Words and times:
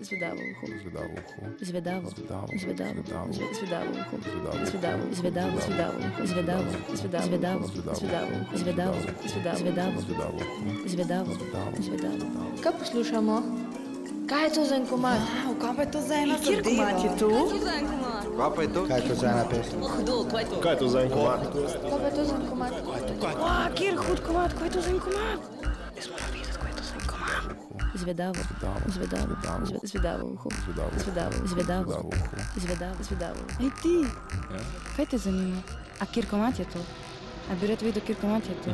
Zvedavo 0.00 0.40
uho. 0.52 0.66
Zvedavo 0.82 1.12
uho. 1.12 1.42
Zvedavo. 1.60 2.10
Zvedavo. 2.10 2.46
Zvedavo. 2.58 2.94
Zvedavo. 3.02 3.32
Zve- 3.32 3.54
Zvedavo 3.54 3.90
uho. 3.92 4.16
Zvedavo. 4.22 5.02
Zvedavo. 5.12 5.12
Zvedavo. 5.12 5.58
Zvedavo 5.60 5.98
uho. 5.98 6.26
Zvedavo. 6.26 6.62
Zvedavo. 7.24 7.64
Zvedavo. 7.64 7.64
Zvedavo. 7.94 8.34
Zvedavo. 8.54 8.96
Zvedavo. 9.58 9.58
Zvedavo. 9.58 10.00
Zvedavo 10.00 10.36
uho. 10.36 10.88
Zvedavo. 10.88 11.30
Zvedavo. 11.34 11.76
Zvedavo. 11.80 12.26
Kaj 12.62 12.72
poslušamo? 12.78 13.36
Kaj 14.26 14.44
je 14.44 14.50
to 14.50 14.64
za 14.64 14.76
en 14.76 14.86
komad? 14.86 15.18
Wow, 15.18 15.56
kaj 15.58 15.72
pa 15.76 15.82
je 15.82 15.90
to 15.90 16.00
za 16.00 16.14
ena 16.14 16.36
Kjer 16.38 16.62
komad 16.62 16.96
je 17.00 17.10
to? 17.18 17.28
Kaj 18.36 18.50
pa 18.56 18.62
je 18.62 18.68
to? 18.68 18.80
Kaj 18.84 18.98
je 18.98 19.08
to 19.08 19.14
za 19.14 19.26
ena 19.26 19.44
pesem? 19.50 19.80
Kaj 20.62 20.72
je 20.72 20.78
to 20.78 20.88
za 20.88 21.00
en 21.00 21.10
komad? 21.10 21.40
Kaj 21.82 21.98
pa 21.98 22.06
je 22.06 22.14
to 22.14 22.24
za 22.24 22.34
en 22.34 22.48
komad? 22.48 22.72
Wow, 23.20 23.74
kjer 23.74 23.94
hud 23.98 24.20
komad, 24.20 24.50
kaj 24.52 24.66
je 24.66 24.72
to 24.72 24.80
za 24.80 24.90
en 24.90 25.00
komad? 25.00 25.38
Zvedavo. 27.98 28.34
Zvedavo. 28.88 29.36
Zve- 29.64 29.78
Zvedavo 29.84 30.24
uho. 30.26 30.48
Zvedavo. 30.64 30.90
Zvedavo. 31.44 32.10
Zvedavo. 32.56 32.94
Zvedavo. 33.00 33.40
Ej 33.60 33.70
ti, 33.82 33.96
kaj 34.96 35.06
te 35.06 35.18
zanima? 35.18 35.62
A 36.00 36.06
kjer 36.06 36.26
komad 36.26 36.58
je 36.58 36.64
to? 36.64 36.78
A 37.50 37.54
bi 37.54 37.66
rad 37.66 37.82
videl, 37.82 38.02
kjer 38.02 38.18
komad 38.20 38.42
je 38.44 38.54
to? 38.64 38.70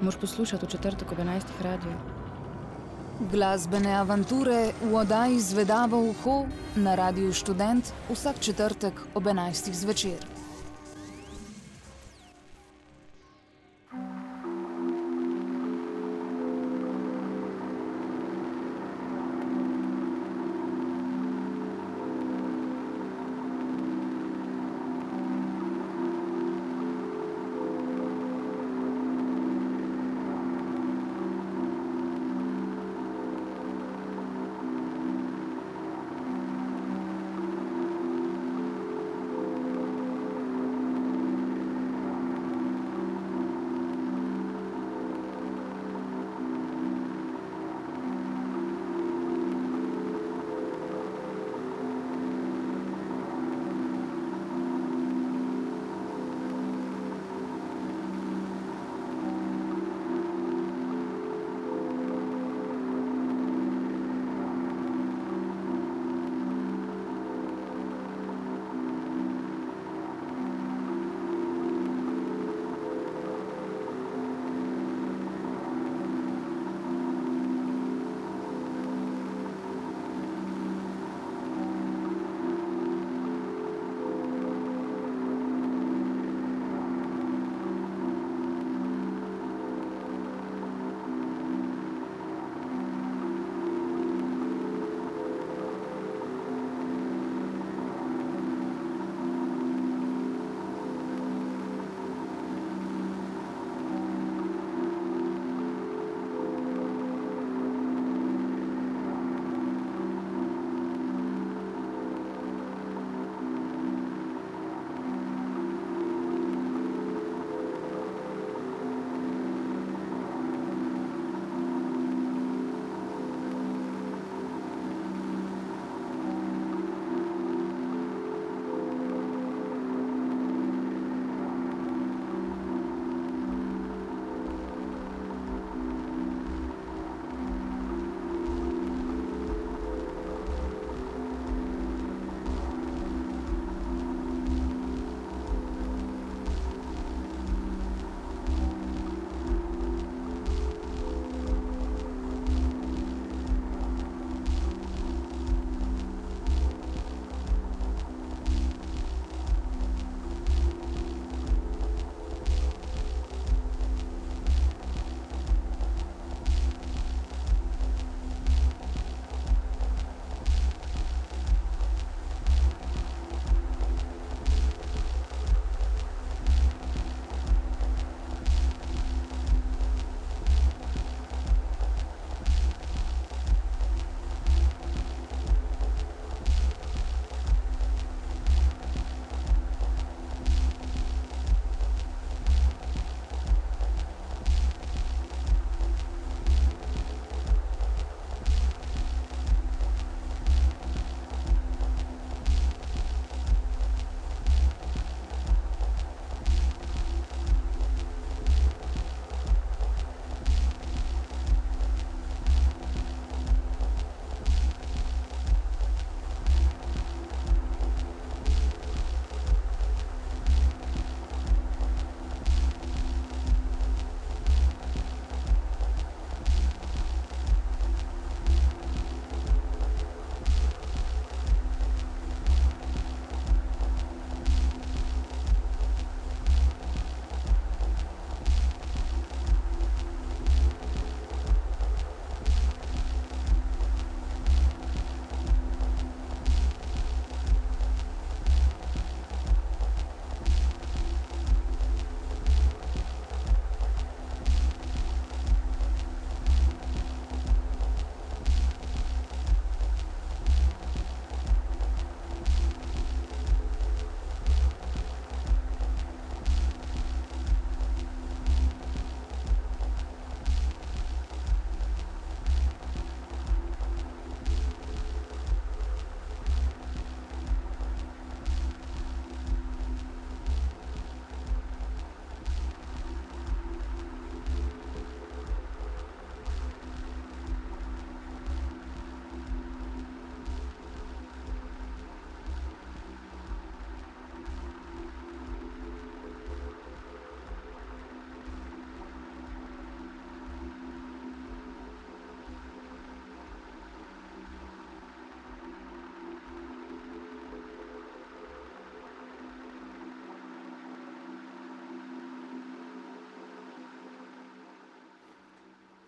Moš 0.00 0.16
poslušati 0.16 0.66
v 0.66 0.68
četrtek 0.68 1.12
ob 1.12 1.18
11. 1.18 1.42
radiju. 1.60 1.92
Glasbene 3.22 3.92
avanture 3.92 4.58
v 4.82 4.94
oddaji 4.94 5.40
Zvedavo 5.40 5.98
uho 6.00 6.44
na 6.76 6.94
Radiu 6.94 7.32
Študent 7.32 7.84
vsak 8.08 8.38
četrtek 8.40 8.94
ob 9.14 9.24
11. 9.24 9.72
zvečer. 9.72 10.37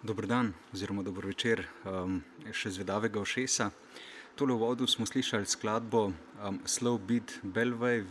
Dobro 0.03 0.27
dan, 0.27 0.53
oziroma 0.73 1.03
dobro 1.03 1.29
večer, 1.29 1.61
um, 1.85 2.23
še 2.57 2.71
zvedavega 2.73 3.21
ošesa. 3.21 3.67
Tole 4.33 4.55
v 4.57 4.63
vodu 4.63 4.87
smo 4.89 5.05
slišali 5.05 5.45
skladbo 5.45 6.07
um, 6.09 6.57
Slow 6.65 6.97
Beat 6.97 7.35
Bellwave 7.45 8.09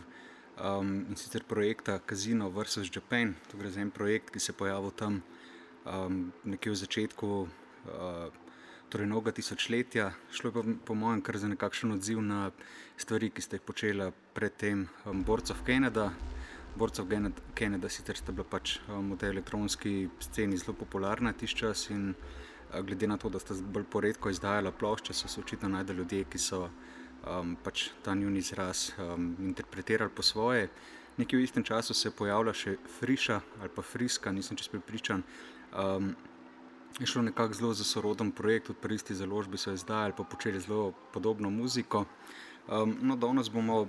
um, 0.54 0.92
in 1.10 1.18
sicer 1.18 1.42
projekta 1.42 1.98
Casino 1.98 2.46
vs. 2.54 2.86
Japan. 2.94 3.34
To 3.50 3.58
gre 3.58 3.74
za 3.74 3.82
en 3.82 3.90
projekt, 3.90 4.30
ki 4.30 4.38
se 4.38 4.52
je 4.52 4.58
pojavil 4.62 4.94
tam 4.94 5.18
um, 5.82 6.30
nekje 6.46 6.70
v 6.70 6.78
začetku 6.78 7.26
uh, 7.42 8.30
torej 8.86 9.10
novega 9.10 9.34
tisočletja. 9.34 10.12
Šlo 10.30 10.54
je 10.54 10.60
pa 10.60 10.62
po 10.86 10.94
mojem 10.94 11.26
kar 11.26 11.42
za 11.42 11.50
nekakšen 11.50 11.98
odziv 11.98 12.22
na 12.22 12.52
stvari, 12.94 13.34
ki 13.34 13.42
ste 13.42 13.58
jih 13.58 13.66
počela 13.66 14.12
predtem 14.30 14.86
um, 15.10 15.26
Borcov 15.26 15.58
Canada 15.66 16.12
borcev 16.76 17.06
Kennedy, 17.54 17.88
sicer 17.88 18.16
sta 18.16 18.32
bila 18.32 18.44
pač 18.44 18.78
um, 18.88 19.12
v 19.12 19.18
tej 19.18 19.30
elektronski 19.34 20.08
sceni 20.20 20.56
zelo 20.56 20.74
popularna 20.78 21.32
tiš 21.32 21.54
čas 21.54 21.90
in 21.90 22.14
uh, 22.14 22.80
glede 22.80 23.06
na 23.06 23.16
to, 23.16 23.28
da 23.28 23.38
sta 23.38 23.54
bolj 23.54 23.84
poredko 23.90 24.30
izdajala 24.30 24.72
plošče, 24.72 25.14
so 25.14 25.28
se 25.28 25.40
očitno 25.40 25.68
najdeli 25.68 25.98
ljudje, 25.98 26.24
ki 26.30 26.38
so 26.38 26.68
um, 26.68 27.56
pač 27.64 27.90
ta 28.02 28.14
njun 28.14 28.36
izraz 28.36 28.90
um, 28.98 29.36
interpretirali 29.40 30.10
po 30.14 30.22
svoje. 30.22 30.68
Nekje 31.16 31.38
v 31.38 31.42
istem 31.44 31.64
času 31.64 31.94
se 31.94 32.08
je 32.08 32.16
pojavila 32.16 32.52
še 32.54 32.76
Friša 32.98 33.40
ali 33.60 33.72
pa 33.74 33.82
Friska, 33.82 34.32
nisem 34.32 34.56
čest 34.56 34.70
pripričan. 34.70 35.22
Um, 35.76 36.14
je 37.00 37.06
šlo 37.06 37.22
nekako 37.22 37.54
zelo 37.54 37.74
za 37.74 37.84
soroden 37.84 38.32
projekt, 38.32 38.70
od 38.70 38.76
prvisti 38.76 39.14
založbi 39.14 39.58
so 39.58 39.72
izdajali, 39.72 40.14
pa 40.16 40.24
počeli 40.24 40.60
zelo 40.60 40.92
podobno 41.12 41.50
muziko. 41.50 42.04
Um, 42.68 42.96
no, 43.02 43.16
danes 43.16 43.50
bomo 43.50 43.86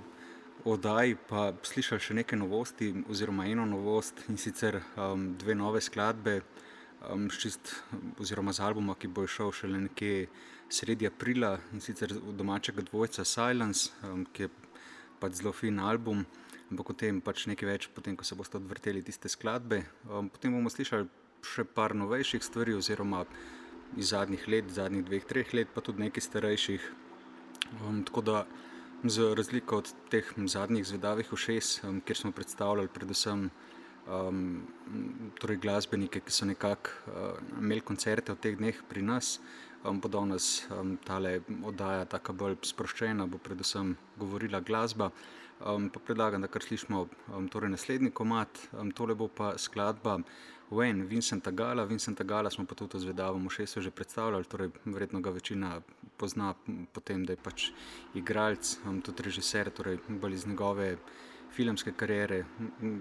oddaji 0.64 1.16
pa 1.28 1.50
slišali 1.62 2.00
še 2.00 2.14
nekaj 2.20 2.38
novosti, 2.38 2.92
oziroma 3.10 3.46
eno 3.50 3.64
novost 3.66 4.24
in 4.30 4.38
sicer 4.38 4.78
um, 4.96 5.32
dve 5.38 5.56
nove 5.58 5.80
skladbe, 5.82 6.40
um, 7.10 7.28
ščist, 7.32 7.74
oziroma 8.22 8.54
z 8.54 8.62
albuma, 8.66 8.94
ki 8.94 9.10
bo 9.10 9.26
šel 9.26 9.52
šele 9.56 9.80
nekje 9.88 10.28
sredi 10.72 11.08
aprila 11.08 11.56
in 11.72 11.82
sicer 11.84 12.14
od 12.16 12.36
domačega 12.38 12.84
dvojca 12.86 13.24
Silence, 13.24 13.90
um, 14.06 14.24
ki 14.32 14.46
je 14.46 14.52
pač 15.20 15.42
zelo 15.42 15.52
fin 15.52 15.80
album. 15.80 16.24
Ampak 16.72 16.90
o 16.90 16.96
tem 16.96 17.20
pač 17.20 17.44
nekaj 17.50 17.68
več, 17.68 17.88
potem 17.92 18.16
ko 18.16 18.24
se 18.24 18.36
boste 18.38 18.56
odvrteli 18.56 19.02
tiste 19.04 19.28
skladbe. 19.28 19.82
Um, 20.08 20.30
potem 20.32 20.54
bomo 20.54 20.72
slišali 20.72 21.10
še 21.42 21.66
par 21.68 21.92
novejših 21.98 22.44
stvari, 22.44 22.78
oziroma 22.78 23.26
iz 23.98 24.14
zadnjih 24.14 24.46
let, 24.48 24.70
zadnjih 24.72 25.04
dveh, 25.04 25.24
treh 25.28 25.52
let, 25.52 25.72
pa 25.74 25.82
tudi 25.84 26.06
nekaj 26.06 26.24
starejših. 26.24 26.86
Um, 27.82 28.00
tako 28.08 28.22
da 28.24 28.44
Za 29.04 29.34
razliko 29.34 29.76
od 29.76 29.88
teh 30.10 30.24
zadnjih 30.46 30.86
zvedavih 30.86 31.32
ušes, 31.32 31.84
um, 31.84 32.00
kjer 32.00 32.16
smo 32.16 32.32
predstavljali 32.32 32.88
predvsem 32.88 33.50
um, 34.06 34.62
torej 35.40 35.56
glasbenike, 35.56 36.20
ki 36.20 36.30
so 36.30 36.46
nekako 36.46 36.90
uh, 37.06 37.40
imeli 37.58 37.80
koncerte 37.80 38.32
v 38.32 38.38
teh 38.38 38.54
dneh 38.56 38.78
pri 38.88 39.02
nas, 39.02 39.40
um, 39.82 39.98
bo 40.00 40.08
danes 40.08 40.68
um, 40.70 40.94
tale 41.04 41.40
oddaja 41.64 42.04
tako 42.04 42.32
bolj 42.44 42.56
sproščena, 42.62 43.26
bo 43.26 43.42
predvsem 43.42 43.96
govorila 44.22 44.60
glasba. 44.60 45.10
Um, 45.66 45.90
pa 45.90 45.98
predlagam, 45.98 46.46
da 46.46 46.46
kar 46.46 46.62
slišimo 46.62 47.02
um, 47.34 47.48
torej 47.50 47.74
naslednji 47.74 48.14
komat, 48.14 48.68
um, 48.78 48.94
tole 48.94 49.18
bo 49.18 49.26
pa 49.28 49.56
skladba 49.58 50.20
Wayne, 50.70 51.08
Vincenta 51.10 51.50
Gala. 51.50 51.84
Vincenta 51.84 52.24
Gala 52.24 52.50
smo 52.50 52.64
pa 52.70 52.78
tudi 52.78 52.96
v 52.96 53.08
Zvedavom 53.08 53.50
šestu 53.50 53.82
že 53.82 53.90
predstavljali, 53.90 54.44
torej 54.44 54.70
verjetno 54.84 55.20
ga 55.20 55.30
večina 55.30 55.80
pozna 56.22 56.52
po 56.94 57.02
tem, 57.02 57.26
da 57.26 57.34
je 57.34 57.42
pač 57.42 57.70
igralec, 58.14 58.76
tudi 59.02 59.26
režiser, 59.26 59.70
torej 59.74 59.98
bolj 60.08 60.38
iz 60.38 60.46
njegove 60.46 60.94
filmske 61.52 61.92
kariere, 61.98 62.44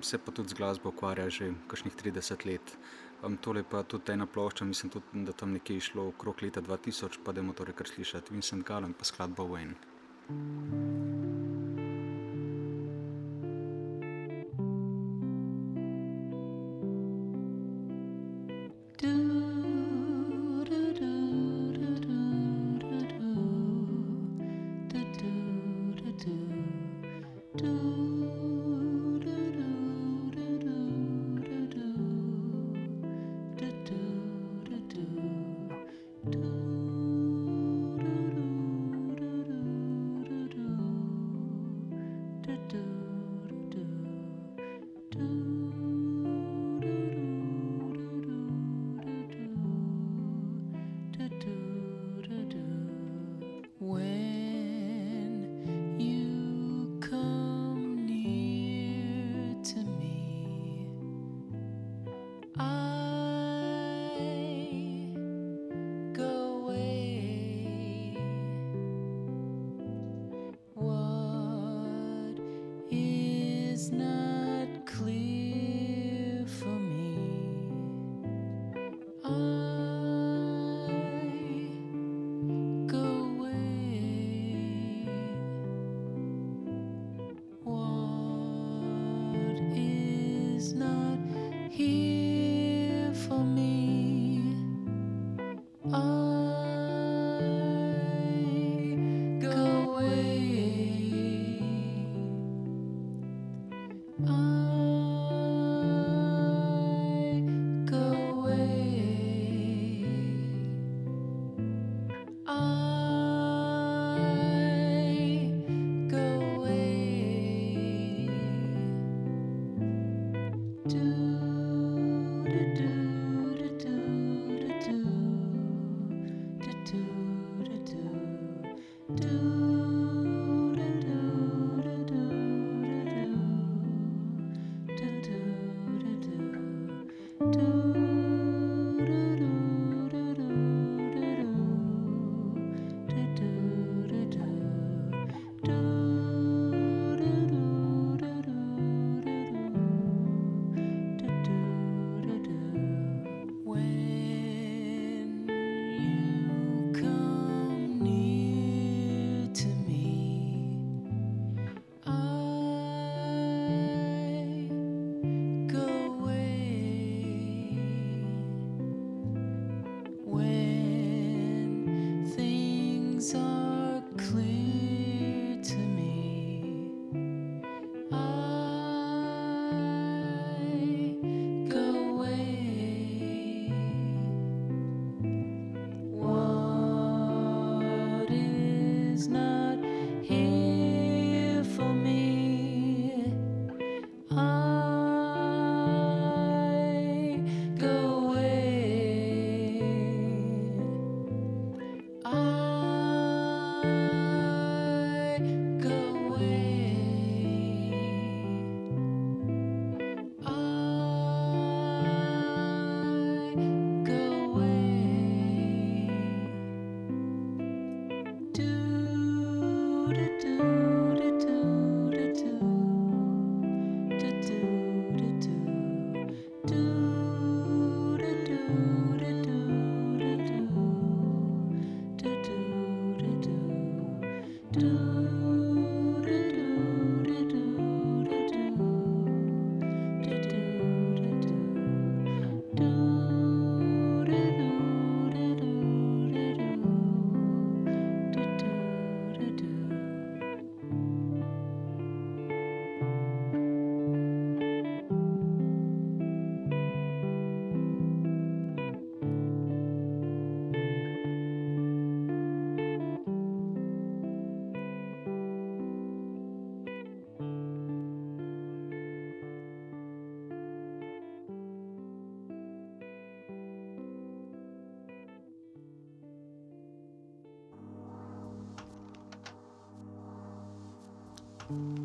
se 0.01 0.18
pa 0.18 0.31
tudi 0.31 0.50
z 0.50 0.59
glasbo 0.59 0.89
ukvarja 0.89 1.29
že 1.29 1.53
kakšnih 1.71 1.95
30 1.95 2.45
let. 2.50 2.75
Um, 3.21 3.38
tole 3.38 3.62
pa 3.63 3.83
tudi 3.83 4.12
ena 4.15 4.25
plošča, 4.25 4.65
mislim 4.65 4.89
tudi, 4.89 5.23
da 5.27 5.31
tam 5.31 5.53
nekje 5.53 5.77
išlo 5.77 6.07
okrog 6.09 6.41
leta 6.41 6.62
2000, 6.62 7.21
pa 7.23 7.31
da 7.31 7.39
imamo 7.39 7.53
torej 7.53 7.77
kar 7.77 7.88
slišati 7.88 8.33
Vincent 8.33 8.65
Gala 8.65 8.89
in 8.89 8.97
pa 8.97 9.06
skladba 9.06 9.45
Wayne. 9.45 9.77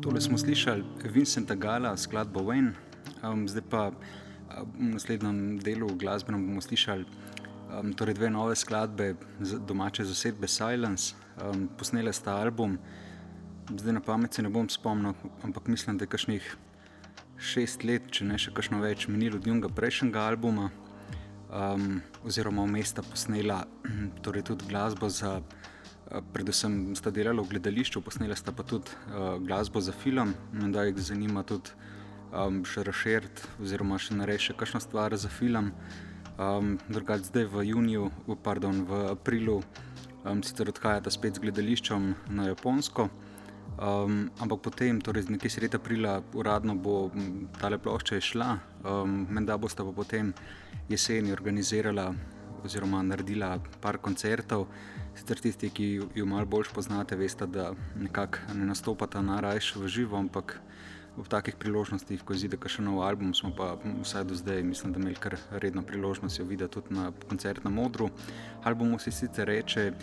Tole 0.01 0.21
smo 0.21 0.37
slišali 0.37 0.83
Vincenta 1.13 1.55
Gala, 1.55 1.97
skladbo 1.97 2.39
Wayne, 2.39 2.73
um, 3.23 3.47
zdaj 3.47 3.63
pa 3.69 3.81
v 4.77 4.91
naslednjem 4.93 5.59
delu 5.59 5.89
glasbenem 5.99 6.45
bomo 6.47 6.61
slišali 6.61 7.05
um, 7.05 7.93
torej 7.93 8.15
dve 8.15 8.29
nove 8.29 8.55
skladbe 8.55 9.15
domače 9.67 10.05
zasedbe 10.05 10.47
Silence. 10.47 11.15
Um, 11.43 11.67
posnele 11.77 12.13
sta 12.13 12.37
album, 12.41 12.77
zdaj 13.69 13.93
na 13.93 14.01
pamet 14.01 14.33
se 14.33 14.41
ne 14.41 14.49
bom 14.49 14.69
spomnil, 14.69 15.13
ampak 15.43 15.67
mislim, 15.67 15.97
da 15.97 16.03
je 16.03 16.13
kakšnih 16.15 16.55
šest 17.37 17.83
let, 17.83 18.09
če 18.11 18.25
ne 18.25 18.37
še 18.41 18.53
kakšno 18.55 18.79
več, 18.81 19.07
minilo 19.07 19.37
od 19.37 19.45
njunega 19.45 19.69
prejšnjega 19.69 20.23
albuma, 20.31 20.71
um, 21.51 21.99
oziroma 22.25 22.65
vmes 22.65 22.95
sta 22.95 23.05
posnela 23.05 23.65
torej 24.25 24.47
tudi 24.49 24.69
glasbo 24.69 25.09
za. 25.09 25.39
Eh, 26.07 26.21
predvsem 26.33 26.95
sta 26.95 27.11
delala 27.11 27.43
v 27.43 27.51
gledališču, 27.51 27.99
posnela 28.01 28.35
sta 28.35 28.55
pa 28.55 28.63
tudi 28.63 28.87
uh, 29.11 29.35
glasbo 29.43 29.81
za 29.83 29.91
film, 29.91 30.31
da 30.71 30.85
jih 30.87 30.95
zanima 31.03 31.43
tudi 31.43 31.73
um, 32.31 32.61
še 32.63 32.85
razširiti, 32.87 33.43
oziroma 33.59 33.99
še 33.99 34.15
narediti 34.15 34.47
še 34.47 34.55
kakšno 34.55 34.79
stvar 34.79 35.15
za 35.19 35.27
film. 35.27 35.73
Um, 36.39 36.77
Drugač 36.87 37.27
zdaj 37.27 37.49
v 37.51 37.65
juniju, 37.73 38.07
pardon, 38.39 38.85
v 38.87 39.01
aprilu, 39.11 39.57
um, 40.23 40.39
sicer 40.47 40.71
odhajata 40.71 41.11
spet 41.11 41.35
z 41.35 41.43
gledališčem 41.43 42.13
na 42.31 42.47
Japonsko. 42.53 43.09
Um, 43.77 44.31
ampak 44.39 44.63
potem, 44.63 45.03
torej 45.03 45.27
nekje 45.27 45.51
sredi 45.57 45.75
aprila, 45.75 46.21
uradno 46.33 46.77
bo 46.79 47.11
ta 47.59 47.67
plošča 47.67 48.23
šla, 48.23 48.49
um, 48.87 49.27
menda 49.27 49.59
bosta 49.59 49.83
pa 49.83 49.91
potem 49.91 50.31
jeseni 50.87 51.35
organizirala 51.35 52.13
oziroma 52.65 53.03
naredila 53.03 53.57
par 53.81 53.97
koncertov. 53.97 54.67
Sicer 55.17 55.41
tisti, 55.41 55.69
ki 55.69 55.87
jo 56.15 56.25
malo 56.25 56.45
bolj 56.45 56.71
poznate, 56.73 57.17
veste, 57.17 57.47
da 57.47 57.71
nekako 57.95 58.53
ne 58.53 58.69
nastopata 58.69 59.21
najrajši 59.21 59.79
v 59.79 59.87
živo, 59.87 60.17
ampak 60.17 60.59
v 61.17 61.25
takih 61.25 61.57
priložnostih, 61.57 62.21
ko 62.21 62.37
izide 62.37 62.59
še 62.61 62.85
nov 62.85 63.01
album, 63.01 63.33
smo 63.33 63.49
pa 63.49 63.73
vsaj 63.81 64.27
do 64.29 64.37
zdaj, 64.37 64.61
mislim, 64.61 64.93
da 64.93 65.01
imeli 65.01 65.17
kar 65.17 65.33
redno 65.49 65.81
priložnost 65.81 66.37
jo 66.39 66.45
videti 66.45 66.77
tudi 66.77 66.93
na 66.93 67.09
koncertnem 67.29 67.73
modru. 67.73 68.11
Album 68.63 68.99
se 68.99 69.11
sicer 69.11 69.49
reče 69.49 69.93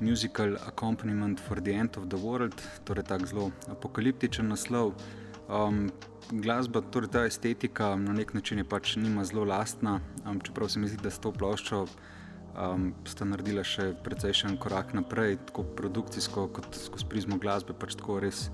Musical 0.00 0.58
Accompaniment 0.66 1.38
for 1.40 1.60
the 1.62 1.72
End 1.72 1.96
of 1.96 2.08
the 2.10 2.18
World, 2.18 2.58
torej 2.84 3.06
tako 3.06 3.26
zelo 3.26 3.50
apokaliptičen 3.70 4.50
naslov. 4.50 4.98
Um, 5.48 5.90
glasba, 6.32 6.80
torej 6.80 7.10
ta 7.12 7.26
estetika 7.28 7.96
na 7.96 8.12
nek 8.12 8.34
način 8.34 8.58
je 8.58 8.64
pač 8.64 8.96
njima 8.96 9.24
zelo 9.24 9.44
lastna, 9.44 10.00
um, 10.24 10.40
čeprav 10.40 10.68
se 10.68 10.80
mi 10.80 10.88
zdi, 10.88 11.02
da 11.02 11.10
s 11.10 11.20
to 11.20 11.32
ploščo 11.32 11.84
um, 11.84 12.92
sta 13.04 13.26
naredila 13.28 13.64
še 13.64 13.90
precejšen 14.04 14.56
korak 14.62 14.94
naprej, 14.96 15.36
tako 15.50 15.66
produkcijsko 15.76 16.48
kot 16.56 16.78
skozi 16.78 17.08
prizmo 17.10 17.38
glasbe, 17.38 17.76
pač 17.76 17.96
tako 17.98 18.22
res 18.24 18.48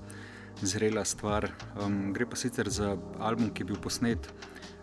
zrela 0.61 1.05
stvar. 1.07 1.47
Um, 1.79 2.11
gre 2.13 2.27
pa 2.27 2.35
sicer 2.35 2.69
za 2.69 2.97
album, 3.19 3.53
ki 3.53 3.63
je 3.63 3.71
bil 3.71 3.79
posnet 3.81 4.27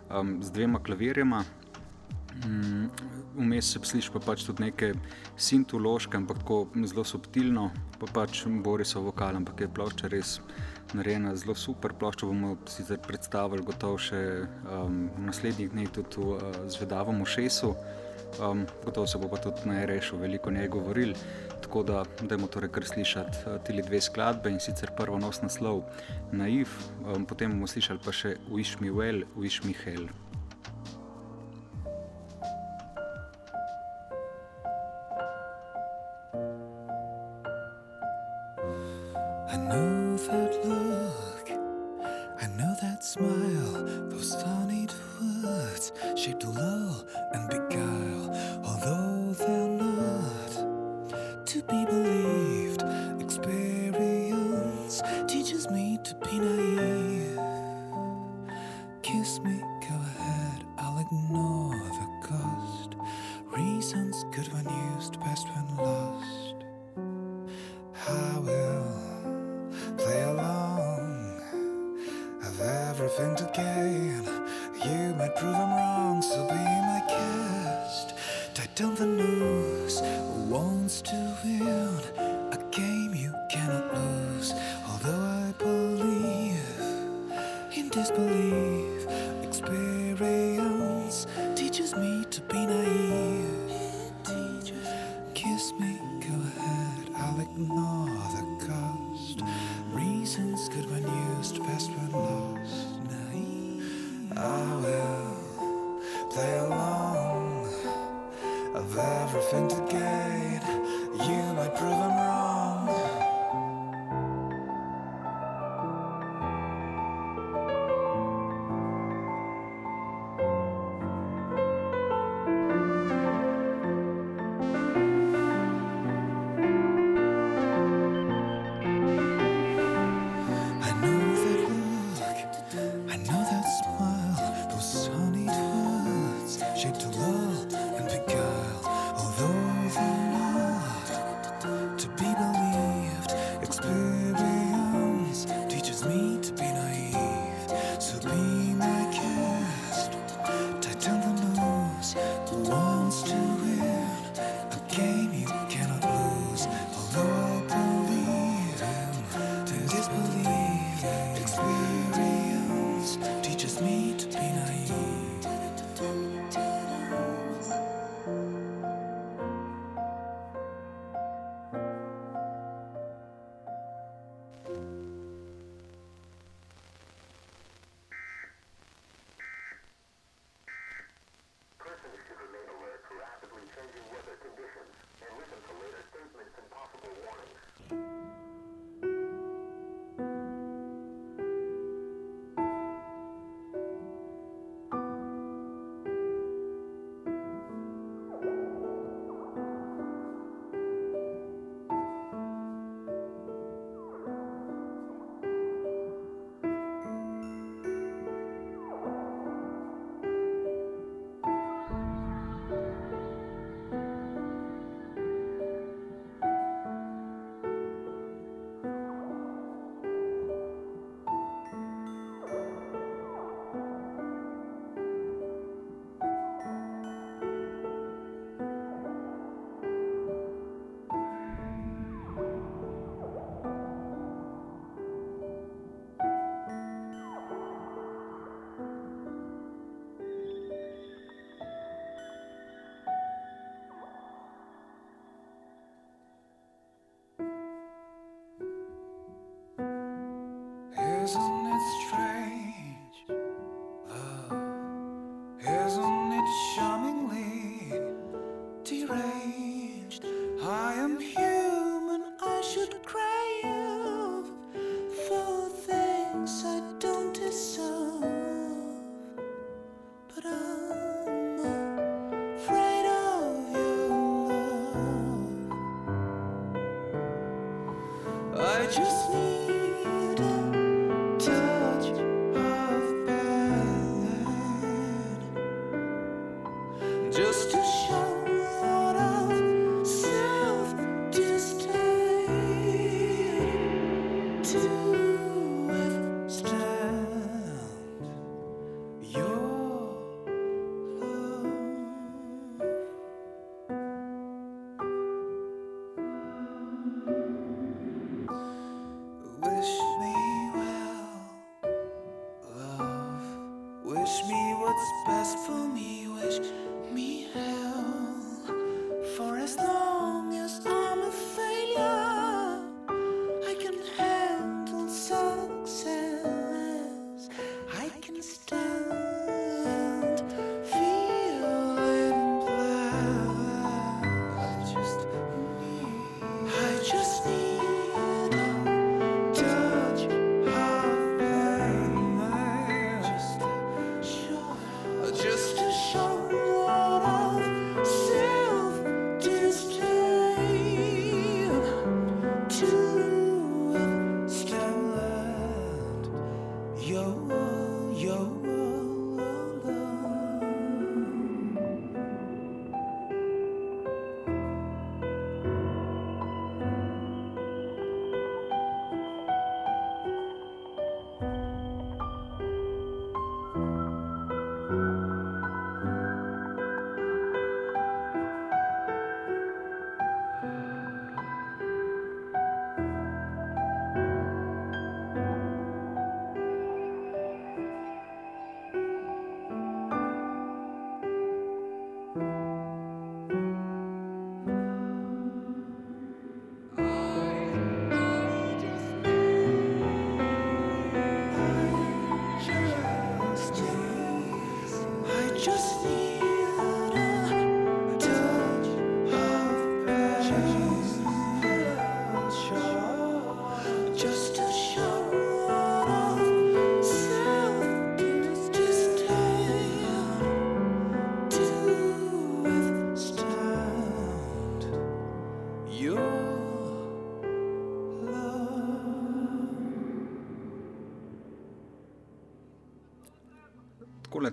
um, 0.09 0.39
z 0.41 0.51
dvema 0.55 0.81
klavirjema. 0.81 1.43
Mm, 2.39 2.89
vmes 3.35 3.69
se 3.73 3.79
sliši 3.83 4.11
pa 4.15 4.19
pač 4.23 4.45
tudi 4.47 4.63
neke 4.63 4.93
sintološke, 5.37 6.17
ampak 6.17 6.41
tako 6.41 6.65
zelo 6.87 7.03
subtilno, 7.03 7.69
pa 7.99 8.09
pač 8.13 8.45
Borisov 8.63 9.09
vokal, 9.11 9.35
ampak 9.35 9.61
je 9.65 9.71
plošča 9.75 10.11
res 10.11 10.37
narejena 10.93 11.35
zelo 11.35 11.55
super. 11.55 11.93
Ploščo 11.93 12.29
bomo 12.29 12.55
sicer 12.69 12.99
predstavili 13.03 13.65
gotovo 13.65 13.97
še 14.01 14.21
um, 14.69 15.07
v 15.15 15.25
naslednjih 15.27 15.73
dneh 15.73 15.89
tudi 15.93 16.23
uh, 16.23 16.45
Zvedavom 16.71 17.25
Šesu. 17.25 17.73
Um, 18.37 18.65
gotovo 18.85 19.07
se 19.07 19.17
bo 19.17 19.27
pa 19.27 19.39
tudi 19.41 19.65
najrešil, 19.65 20.19
veliko 20.21 20.51
njej 20.51 20.69
govoril. 20.69 21.13
Tako 21.65 21.83
da 21.83 22.03
dajmo 22.21 22.47
torej 22.47 22.71
kar 22.75 22.85
slišati 22.85 23.45
uh, 23.45 23.59
te 23.65 23.73
dve 23.73 24.01
skladbe 24.01 24.53
in 24.53 24.61
sicer 24.63 24.93
prvo 24.97 25.19
nos 25.19 25.41
naslov 25.41 25.83
Naiv, 26.31 26.69
um, 27.05 27.25
potem 27.25 27.51
bomo 27.57 27.67
slišali 27.67 28.01
pa 28.05 28.13
še 28.13 28.37
Wish 28.49 28.77
Me 28.81 28.93
Well, 28.93 29.25
Wish 29.35 29.65
Me 29.65 29.75
Hell. 29.83 30.09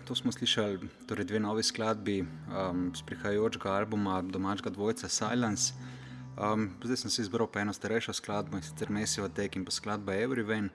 To 0.07 0.15
smo 0.15 0.33
slišali, 0.33 0.89
torej 1.07 1.25
dve 1.25 1.41
novi 1.41 1.63
skladbi 1.63 2.21
um, 2.23 2.93
z 2.95 3.03
prihajajočega 3.03 3.73
albuma 3.75 4.23
domačega 4.23 4.71
dvojca 4.71 5.09
Silence. 5.09 5.75
Um, 6.39 6.71
zdaj 6.85 6.97
sem 6.97 7.11
si 7.11 7.23
izbral 7.23 7.51
pa 7.51 7.61
eno 7.61 7.73
starejšo 7.75 8.13
skladbo 8.15 8.57
in 8.57 8.63
sicer 8.63 8.91
Messiva 8.91 9.29
Tek 9.29 9.57
in 9.57 9.65
pa 9.65 9.75
skladba 9.75 10.15
Everywhere. 10.15 10.71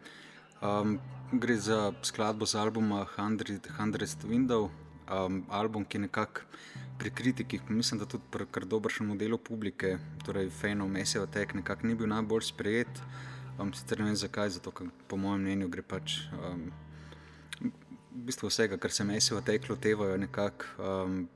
Um, 0.62 1.00
gre 1.32 1.56
za 1.56 1.94
skladbo 2.04 2.46
z 2.46 2.60
albuma 2.60 3.06
Hundred 3.16 4.20
Window, 4.28 4.68
um, 5.08 5.46
album, 5.50 5.86
ki 5.86 5.98
je 5.98 6.02
nekako 6.02 6.42
pri 7.00 7.10
kritikih, 7.10 7.70
mislim, 7.70 8.00
da 8.00 8.06
tudi 8.06 8.24
pri 8.32 8.46
kar 8.52 8.66
dobršnem 8.66 9.18
delu 9.18 9.38
publike, 9.38 9.98
torej 10.26 10.50
fanov 10.50 10.92
Messiva 10.92 11.26
Tek, 11.26 11.56
nekako 11.56 11.88
ni 11.88 11.96
bil 11.96 12.08
najbolj 12.08 12.52
sprejet. 12.52 13.02
Um, 13.60 13.72
sicer 13.74 14.00
ne 14.00 14.12
vem 14.12 14.16
zakaj, 14.16 14.50
zato 14.60 14.72
ker 14.72 14.92
po 15.08 15.16
mojem 15.16 15.42
mnenju 15.42 15.72
gre 15.72 15.82
pač. 15.88 16.20
Um, 16.36 16.68
V 18.12 18.26
bistvu 18.28 18.50
vsega, 18.50 18.78
kar 18.78 18.92
se 18.92 19.04
mesi 19.08 19.34
v 19.34 19.42
tej 19.42 19.60
klotevajo, 19.64 20.12
je 20.12 20.18
nekako 20.18 20.66
um, 20.84 21.30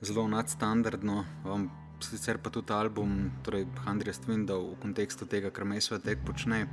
zelo 0.00 0.28
nadstandardno. 0.28 1.24
Um, 1.44 1.68
sicer 2.00 2.38
pa 2.38 2.50
tudi 2.50 2.72
album, 2.72 3.30
torej 3.44 3.66
Hundred 3.84 4.16
Window, 4.28 4.72
v 4.72 4.80
kontekstu 4.80 5.28
tega, 5.28 5.50
kar 5.52 5.68
mesi 5.68 5.92
v 5.92 6.00
tej 6.00 6.16
počne, 6.16 6.68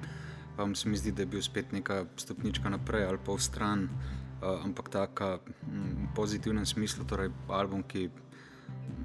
um, 0.60 0.75
se 0.75 0.89
mi 0.89 0.97
zdi, 0.97 1.12
da 1.12 1.23
je 1.23 1.32
bil 1.36 1.41
spet 1.43 1.71
neka 1.75 2.06
stopnička 2.15 2.69
naprej 2.69 3.03
ali 3.03 3.19
pa 3.19 3.36
v 3.36 3.43
stran, 3.43 3.88
uh, 4.39 4.63
ampak 4.63 4.89
tako 4.89 5.39
v 5.43 6.08
pozitivnem 6.15 6.65
smislu, 6.65 7.03
torej 7.03 7.32
album, 7.51 7.84
ki 7.84 8.08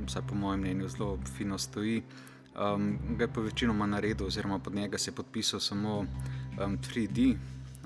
vsaj 0.06 0.22
po 0.22 0.34
mojem 0.38 0.60
mnenju 0.60 0.88
zelo 0.88 1.18
fino 1.34 1.58
stoji. 1.58 2.02
Um, 2.58 2.98
ga 3.18 3.26
je 3.26 3.32
pa 3.34 3.40
večinoma 3.40 3.86
naredil, 3.86 4.26
oziroma 4.26 4.58
pod 4.58 4.74
njega 4.74 4.98
se 4.98 5.10
je 5.10 5.14
podpisal 5.14 5.60
samo 5.60 5.98
um, 5.98 6.78
3D 6.78 7.36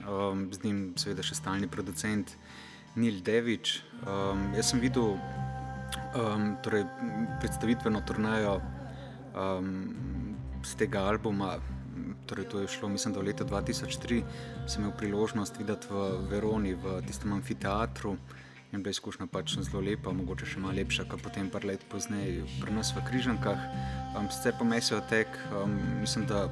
um, 0.08 0.48
z 0.52 0.64
njim, 0.64 0.80
seveda, 1.00 1.24
še 1.24 1.38
stalni 1.38 1.68
producent 1.70 2.34
Neil 2.96 3.22
Devič. 3.24 3.80
Um, 4.04 4.50
jaz 4.56 4.72
sem 4.72 4.82
videl 4.82 5.14
um, 5.14 6.56
torej, 6.64 6.84
predstavitveno 7.40 8.02
turnajo 8.06 8.58
um, 9.34 9.72
z 10.64 10.76
tega 10.84 11.06
albuma. 11.08 11.56
Torej, 12.26 12.46
to 12.48 12.60
je 12.62 12.70
šlo, 12.70 12.88
mislim, 12.88 13.14
da 13.14 13.20
v 13.20 13.30
letu 13.30 13.44
2003 13.44 14.22
sem 14.70 14.84
imel 14.84 14.94
priložnost 14.96 15.58
videti 15.58 15.90
v 15.90 16.28
Veroni, 16.30 16.74
v 16.74 17.00
tistem 17.06 17.34
amfiteatru. 17.36 18.16
In 18.72 18.80
bila 18.80 18.88
je 18.88 18.96
izkušnja 18.96 19.26
pač 19.28 19.58
zelo 19.60 19.82
lepa, 19.84 20.14
mogoče 20.16 20.46
še 20.48 20.60
malo 20.62 20.78
lepša, 20.78 21.04
kot 21.04 21.20
potem 21.20 21.50
par 21.52 21.66
let 21.68 21.82
pozneje 21.92 22.46
pri 22.62 22.72
nas 22.72 22.94
v 22.96 23.04
Križankah. 23.04 23.66
Um, 24.16 24.30
sicer 24.32 24.56
pa 24.56 24.64
mesijo 24.64 25.02
tek, 25.10 25.28
um, 25.52 25.74
mislim, 26.00 26.24
da 26.30 26.46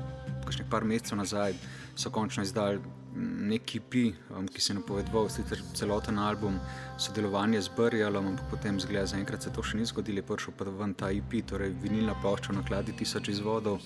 kakšnih 0.44 0.68
par 0.68 0.84
mesecev 0.84 1.16
nazaj 1.20 1.56
so 1.96 2.12
končno 2.12 2.44
izdali 2.44 2.80
neki 3.16 3.80
pi, 3.80 4.12
um, 4.36 4.48
ki 4.48 4.60
se 4.60 4.72
je 4.72 4.78
napovedoval, 4.78 5.28
sicer 5.28 5.62
celoten 5.74 6.18
album 6.18 6.58
sodelovanja 6.98 7.60
z 7.60 7.70
Brjalom, 7.76 8.26
ampak 8.26 8.50
potem 8.50 8.80
zgleda, 8.80 9.06
zaenkrat 9.06 9.42
se 9.42 9.52
to 9.54 9.62
še 9.62 9.80
ni 9.80 9.88
zgodilo, 9.88 10.22
prišel 10.22 10.54
pa 10.56 10.68
ven 10.68 10.94
ta 10.94 11.10
IP, 11.10 11.40
torej 11.46 11.74
vinilna 11.82 12.14
plošča 12.22 12.54
na 12.54 12.62
kladi 12.66 12.94
tisoč 12.96 13.32
izvodov, 13.34 13.80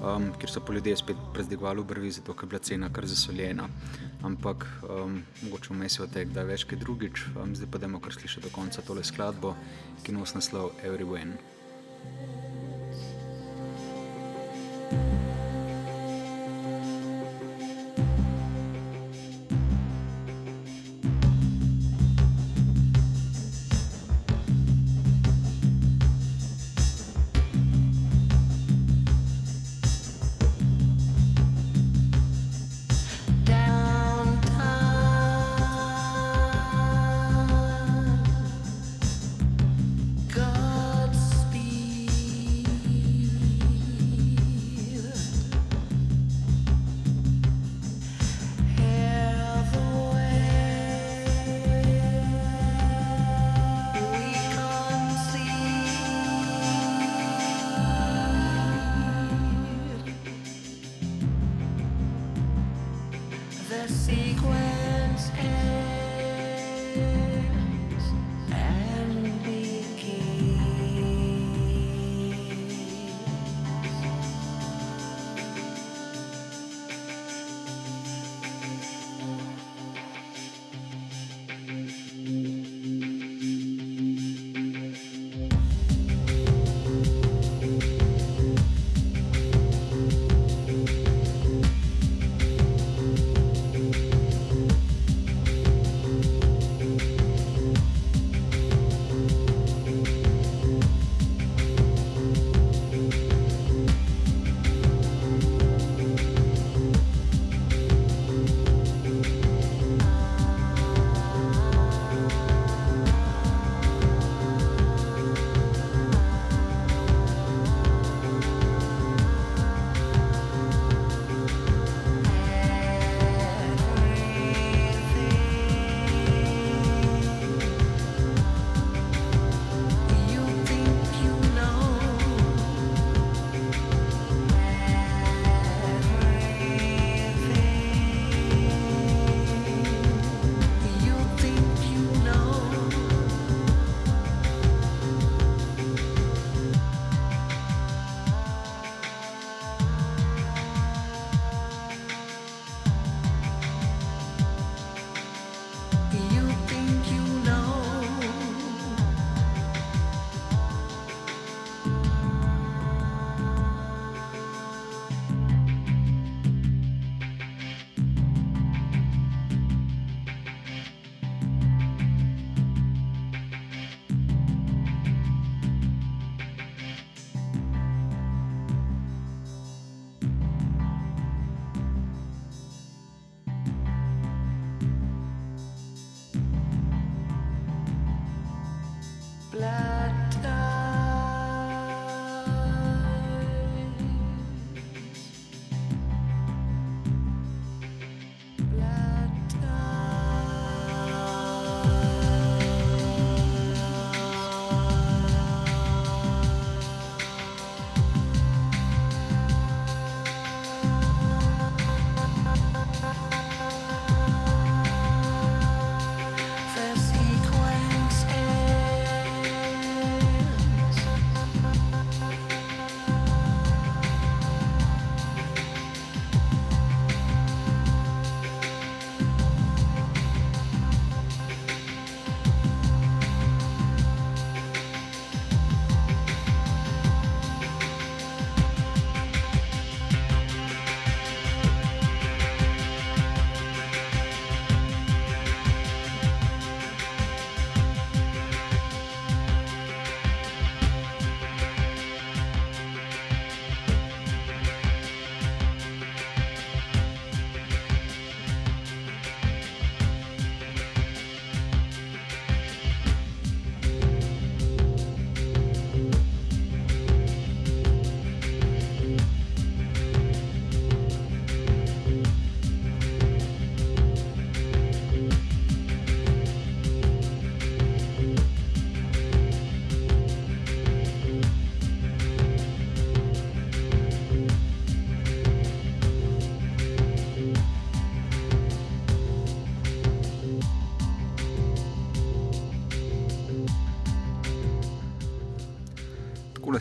um, 0.00 0.32
kjer 0.40 0.50
so 0.50 0.60
po 0.60 0.74
ljudje 0.74 0.96
spet 1.02 1.20
prezdigovali 1.34 1.84
brvi, 1.84 2.10
zato 2.10 2.34
ker 2.34 2.48
je 2.48 2.54
bila 2.54 2.62
cena 2.70 2.90
kar 2.92 3.06
zasoljena. 3.06 3.68
Ampak 4.26 4.66
um, 4.82 5.20
mogoče 5.42 5.74
vmes 5.74 5.98
je 5.98 6.08
tega, 6.12 6.32
da 6.32 6.42
je 6.42 6.52
več 6.54 6.66
kaj 6.66 6.82
drugič, 6.82 7.28
um, 7.36 7.54
zdaj 7.54 7.70
pa 7.70 7.82
dajmo 7.84 8.02
kar 8.02 8.16
slišati 8.16 8.48
do 8.48 8.54
konca 8.54 8.82
tole 8.82 9.04
skladbo, 9.04 9.54
ki 10.02 10.16
nos 10.16 10.34
naslov 10.34 10.74
Everywhere. 10.82 11.38
tole 14.86 15.25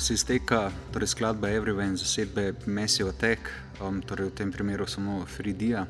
se 0.06 0.14
izteka, 0.14 0.72
torej 0.94 1.08
skladba 1.08 1.50
Everywhere 1.50 1.88
in 1.90 1.98
zasedbe 1.98 2.54
Messijo 2.66 3.10
Attack, 3.10 3.50
um, 3.82 4.02
torej 4.06 4.30
v 4.30 4.36
tem 4.38 4.52
primeru 4.54 4.86
samo 4.86 5.26
Fridija. 5.26 5.88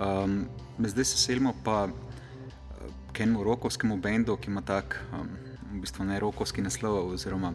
Um, 0.00 0.48
zdaj 0.80 1.04
se 1.04 1.18
selimo 1.20 1.52
pa 1.64 1.88
k 3.12 3.20
enemu 3.20 3.44
rokovskemu 3.44 4.00
bendu, 4.00 4.38
ki 4.40 4.48
ima 4.48 4.64
tak, 4.64 4.96
um, 5.12 5.28
v 5.76 5.84
bistvu 5.84 6.08
ne 6.08 6.16
rokovski 6.20 6.64
naslov, 6.64 7.12
oziroma 7.12 7.52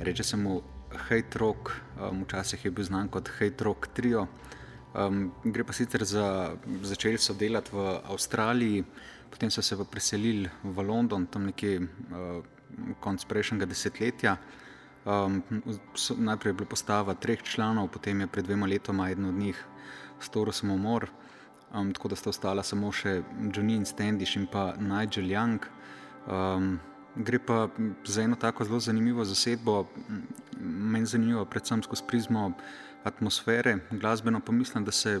reče 0.00 0.24
se 0.24 0.36
mu 0.36 0.58
Hate 1.06 1.38
Rock, 1.38 1.70
um, 2.02 2.26
včasih 2.26 2.64
je 2.64 2.70
bil 2.74 2.84
znan 2.84 3.08
kot 3.08 3.30
Hate 3.38 3.64
Rock 3.64 3.94
Trio. 3.94 4.26
Um, 4.90 5.30
gre 5.44 5.62
pa 5.62 5.72
sicer 5.72 6.02
za, 6.04 6.56
začeli 6.82 7.18
so 7.18 7.38
delati 7.38 7.70
v 7.70 8.00
Avstraliji, 8.10 8.84
potem 9.30 9.54
so 9.54 9.62
se 9.62 9.78
pa 9.78 9.84
preselili 9.84 10.50
v 10.64 10.82
London, 10.82 11.30
tam 11.30 11.46
nekje 11.46 11.78
uh, 11.78 12.42
konc 12.98 13.22
prejšnjega 13.22 13.70
desetletja. 13.70 14.40
Um, 15.08 15.42
najprej 16.16 16.50
je 16.50 16.54
bila 16.54 16.68
postava 16.68 17.14
treh 17.14 17.42
članov, 17.42 17.88
potem 17.88 18.20
je 18.20 18.26
pred 18.26 18.44
dvema 18.44 18.66
letoma 18.66 19.10
eden 19.10 19.24
od 19.24 19.34
njih 19.34 19.64
storil 20.20 20.52
samomor, 20.52 21.06
um, 21.74 21.92
tako 21.94 22.08
da 22.08 22.16
sta 22.16 22.30
ostala 22.30 22.62
samo 22.62 22.92
še 22.92 23.22
Johnny 23.54 23.84
Standish 23.84 24.36
in 24.36 24.46
pa 24.52 24.74
Nigel 24.76 25.30
Young. 25.32 25.64
Um, 26.26 26.78
gre 27.16 27.38
pa 27.38 27.68
za 28.04 28.22
eno 28.22 28.36
tako 28.36 28.64
zelo 28.64 28.80
zanimivo 28.80 29.24
zasedbo, 29.24 29.86
meni 30.60 31.06
zanimivo, 31.06 31.44
predvsem 31.44 31.82
skozi 31.82 32.04
prizmo 32.08 32.52
atmosfere, 33.04 33.78
glasbeno 33.90 34.40
pa 34.40 34.52
mislim, 34.52 34.84
da 34.84 34.92
se 34.92 35.20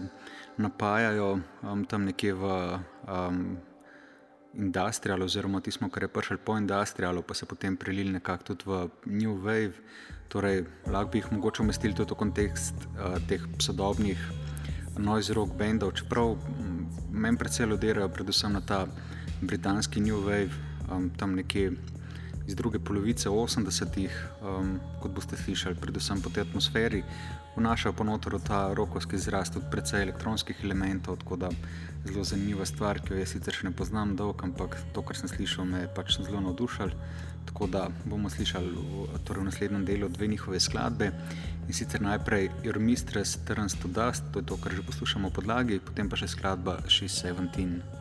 napajajo 0.56 1.38
um, 1.62 1.84
tam 1.84 2.04
nekje 2.04 2.34
v 2.34 2.44
um, 3.08 3.56
industrialu, 4.58 5.24
oziroma 5.24 5.60
tisto, 5.60 5.88
kar 5.88 6.02
je 6.02 6.08
prišlo 6.08 6.36
po 6.44 6.58
industrialu, 6.58 7.22
pa 7.22 7.34
se 7.34 7.46
potem 7.46 7.76
prelili 7.76 8.12
nekako 8.12 8.44
tudi 8.44 8.64
v 8.66 8.88
New 9.06 9.38
Wave. 9.38 9.72
Torej, 10.28 10.64
lahko 10.86 11.10
bi 11.10 11.18
jih 11.18 11.32
mogoče 11.32 11.62
umestili 11.62 11.94
tudi 11.94 12.12
v 12.12 12.18
kontekst 12.18 12.74
uh, 12.84 13.16
teh 13.28 13.40
sodobnih 13.58 14.18
noise 14.98 15.32
rock 15.34 15.54
bendov, 15.56 15.94
čeprav 15.94 16.34
meni 17.10 17.38
predvsem 17.38 17.72
odirajo 17.72 18.08
predvsem 18.08 18.52
na 18.52 18.60
ta 18.60 18.86
britanski 19.40 20.00
New 20.00 20.20
Wave, 20.26 20.50
um, 20.90 21.10
tam 21.16 21.34
nekje 21.34 21.72
iz 22.48 22.54
druge 22.56 22.78
polovice 22.78 23.28
80-ih, 23.28 24.14
um, 24.42 24.78
kot 25.02 25.12
boste 25.12 25.36
slišali, 25.36 25.76
predvsem 25.80 26.22
po 26.22 26.30
tej 26.30 26.48
atmosferi, 26.48 27.02
vnašajo 27.56 27.92
pa 27.92 28.04
noter 28.04 28.38
ta 28.40 28.60
rokovski 28.74 29.16
izraz, 29.16 29.52
tudi 29.52 29.68
precej 29.70 30.02
elektronskih 30.02 30.64
elementov, 30.64 31.18
tako 31.22 31.36
da 31.36 31.50
zelo 32.04 32.24
zanimiva 32.24 32.66
stvar, 32.66 33.00
ki 33.00 33.14
jo 33.14 33.18
jaz 33.20 33.34
sicer 33.34 33.56
še 33.56 33.68
ne 33.68 33.72
poznam 33.74 34.14
dolgo, 34.16 34.46
ampak 34.46 34.76
to, 34.94 35.02
kar 35.02 35.18
sem 35.18 35.30
slišal, 35.30 35.66
me 35.66 35.84
je 35.84 35.90
pač 35.96 36.18
zelo 36.20 36.40
navdušal. 36.44 36.94
Tako 37.48 37.66
da 37.72 37.86
bomo 38.04 38.28
slišali 38.28 38.70
v, 38.70 39.20
torej 39.24 39.42
v 39.42 39.48
naslednjem 39.48 39.84
delu 39.88 40.08
dve 40.12 40.28
njihove 40.28 40.60
skladbe 40.60 41.12
in 41.64 41.72
sicer 41.72 42.04
najprej 42.04 42.50
Your 42.64 42.76
Mistress 42.78 43.40
Turns 43.48 43.76
to 43.80 43.88
Dust, 43.88 44.24
to 44.32 44.44
je 44.44 44.48
to, 44.48 44.60
kar 44.60 44.76
že 44.76 44.84
poslušamo 44.84 45.32
v 45.32 45.36
podlagi, 45.40 45.80
potem 45.80 46.12
pa 46.12 46.20
še 46.20 46.28
skladba 46.28 46.80
She's 46.88 47.16
17. 47.24 47.97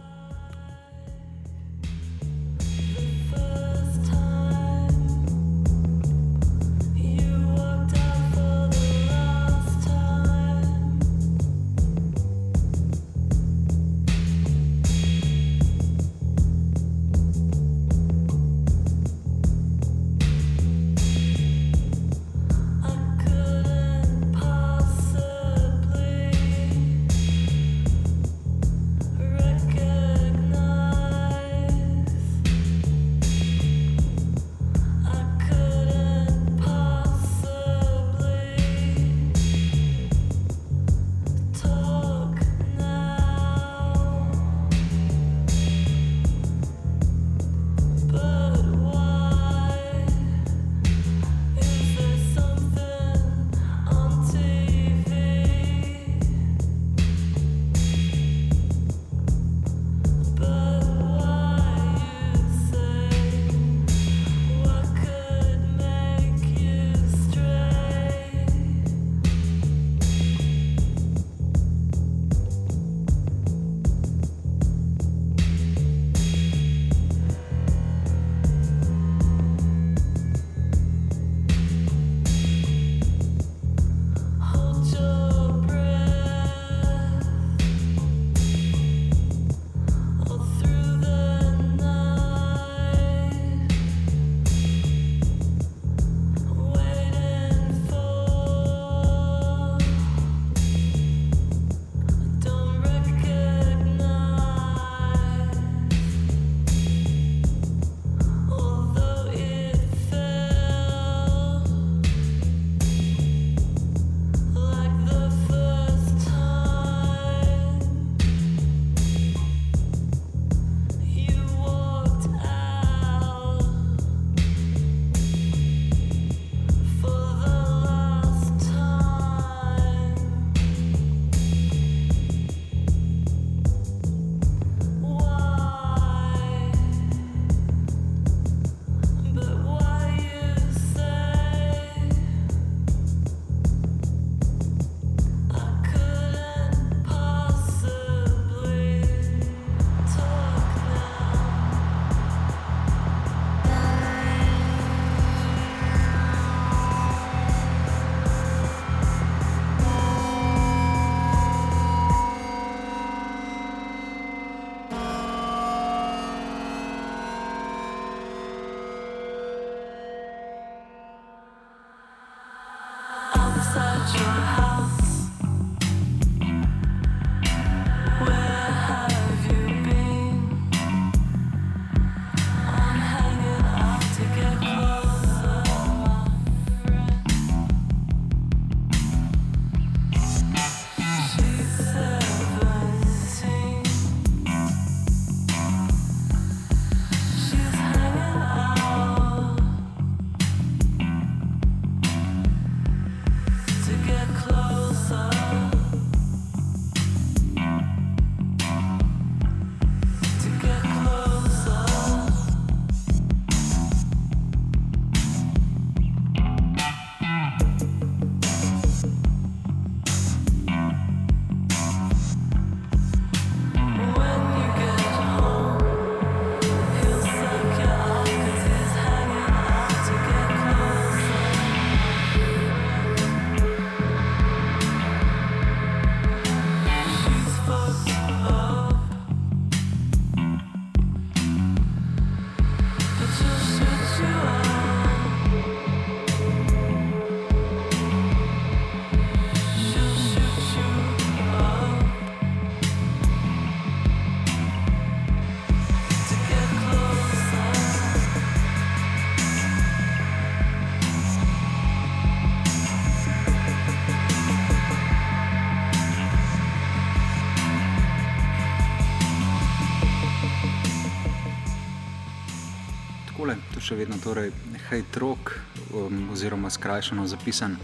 še 273.82 273.96
vedno 273.96 274.18
torej 274.24 274.52
Hate 274.88 275.20
Rock, 275.20 275.54
um, 275.94 276.30
oziroma 276.34 276.70
skrajšano 276.70 277.28
zapisan 277.28 277.78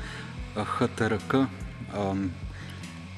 HTRK. 0.55 1.45
Um, 1.93 2.31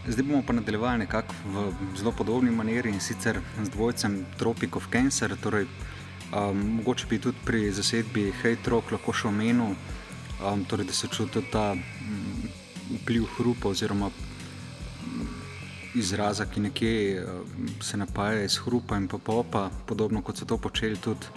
zdaj 0.07 0.23
bomo 0.23 0.43
pa 0.47 0.53
nadaljevali 0.53 1.03
nekako 1.05 1.34
v 1.45 1.65
zelo 1.97 2.11
podobni 2.11 2.51
maniri 2.51 2.89
in 2.89 2.99
sicer 2.99 3.39
z 3.63 3.69
dvojcem 3.69 4.26
Tropic 4.38 4.76
of 4.76 4.88
Cancer. 4.91 5.36
Torej, 5.41 5.67
um, 6.32 6.59
mogoče 6.80 7.07
bi 7.09 7.19
tudi 7.19 7.38
pri 7.45 7.71
zasedbi 7.71 8.32
Hate 8.43 8.69
Rock 8.69 8.91
lahko 8.91 9.13
še 9.13 9.28
omenil, 9.32 9.76
um, 10.43 10.65
torej, 10.65 10.88
da 10.88 10.93
se 10.93 11.07
čuti 11.07 11.43
ta 11.51 11.73
um, 11.73 12.47
vpliv 13.01 13.28
hrupa 13.38 13.71
oziroma 13.71 14.11
izraza, 15.95 16.45
ki 16.45 16.59
nekje 16.59 17.23
uh, 17.23 17.45
se 17.82 17.97
napaja 17.97 18.43
iz 18.43 18.59
hrupa 18.65 18.97
in 18.99 19.07
popa, 19.07 19.69
podobno 19.86 20.21
kot 20.21 20.38
so 20.38 20.45
to 20.45 20.57
počeli 20.57 20.99
tudi 20.99 21.32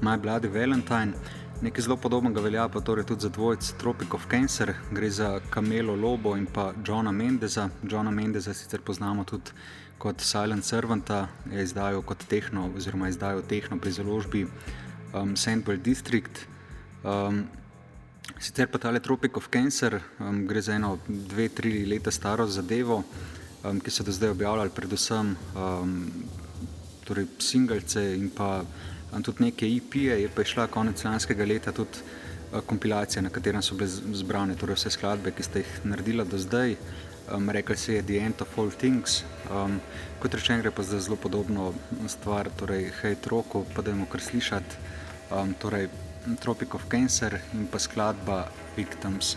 My 0.00 0.16
Bloody 0.16 0.48
Valentine. 0.48 1.12
Nekaj 1.62 1.82
zelo 1.82 1.96
podobnega 1.96 2.40
velja 2.40 2.68
pa 2.68 2.80
torej 2.80 3.04
tudi 3.06 3.20
za 3.20 3.28
dvojce 3.28 3.74
Tropic 3.78 4.14
of 4.14 4.26
Cancer, 4.30 4.74
gre 4.92 5.10
za 5.10 5.40
Kamelo 5.50 5.96
Lobo 5.96 6.36
in 6.36 6.46
pa 6.46 6.72
Johna 6.86 7.12
Mendeza. 7.12 7.68
Johna 7.82 8.10
Mendeza 8.10 8.54
sicer 8.54 8.80
poznamo 8.80 9.24
tudi 9.24 9.50
kot 9.98 10.20
Silent 10.20 10.64
Servanta, 10.64 11.28
je 11.52 11.62
izdajal 11.62 12.02
kot 12.02 12.24
tehno, 12.28 12.70
oziroma 12.76 13.08
izdajal 13.08 13.42
tehno 13.42 13.78
pri 13.78 13.92
založbi 13.92 14.46
um, 15.12 15.36
Sandwell 15.36 15.82
District. 15.82 16.46
Um, 17.04 17.44
sicer 18.38 18.66
pa 18.72 18.78
tale 18.78 19.00
Tropic 19.00 19.36
of 19.36 19.48
Cancer 19.52 20.00
um, 20.18 20.46
gre 20.46 20.62
za 20.62 20.74
eno, 20.74 20.98
dve, 21.08 21.48
tri 21.48 21.86
leta 21.86 22.10
staro 22.10 22.46
zadevo 22.46 23.04
um, 23.64 23.80
ki 23.80 23.90
so 23.90 24.04
do 24.04 24.12
zdaj 24.12 24.30
objavljali, 24.30 24.70
predvsem 24.74 25.36
um, 25.56 25.96
torej 27.04 27.26
singlece 27.38 28.02
in 28.16 28.30
pa 28.30 28.62
tudi 29.22 29.44
neke 29.44 29.68
IP-je, 29.68 30.22
je 30.22 30.28
pa 30.34 30.42
išla 30.42 30.66
konec 30.70 31.04
lanskega 31.04 31.44
leta 31.44 31.72
tudi 31.72 32.02
uh, 32.52 32.60
kompilacija, 32.66 33.22
na 33.22 33.30
katerem 33.30 33.62
so 33.62 33.74
bile 33.74 33.90
zbrane 34.22 34.56
torej 34.56 34.78
vse 34.78 34.94
skladbe, 34.96 35.34
ki 35.34 35.46
ste 35.46 35.64
jih 35.64 35.78
naredila 35.84 36.24
do 36.24 36.38
zdaj. 36.38 36.76
Um, 37.30 37.50
Rekli 37.50 37.76
se 37.76 37.94
je 37.94 38.02
The 38.02 38.18
End 38.18 38.42
of 38.42 38.58
All 38.58 38.70
Things. 38.70 39.22
Um, 39.50 39.80
kot 40.22 40.34
rečeno, 40.34 40.62
gre 40.62 40.70
pa 40.70 40.82
za 40.82 41.00
zelo 41.00 41.16
podobno 41.16 41.72
stvar, 42.08 42.50
torej 42.58 42.90
Hate 43.02 43.30
Rock, 43.30 43.60
pa 43.74 43.82
da 43.82 43.90
imamo 43.90 44.10
kar 44.10 44.20
slišati, 44.20 44.82
um, 45.30 45.54
torej 45.54 45.88
Tropic 46.40 46.74
of 46.74 46.88
Cancer 46.90 47.38
in 47.54 47.66
pa 47.66 47.78
skladba 47.78 48.44
Victims. 48.76 49.36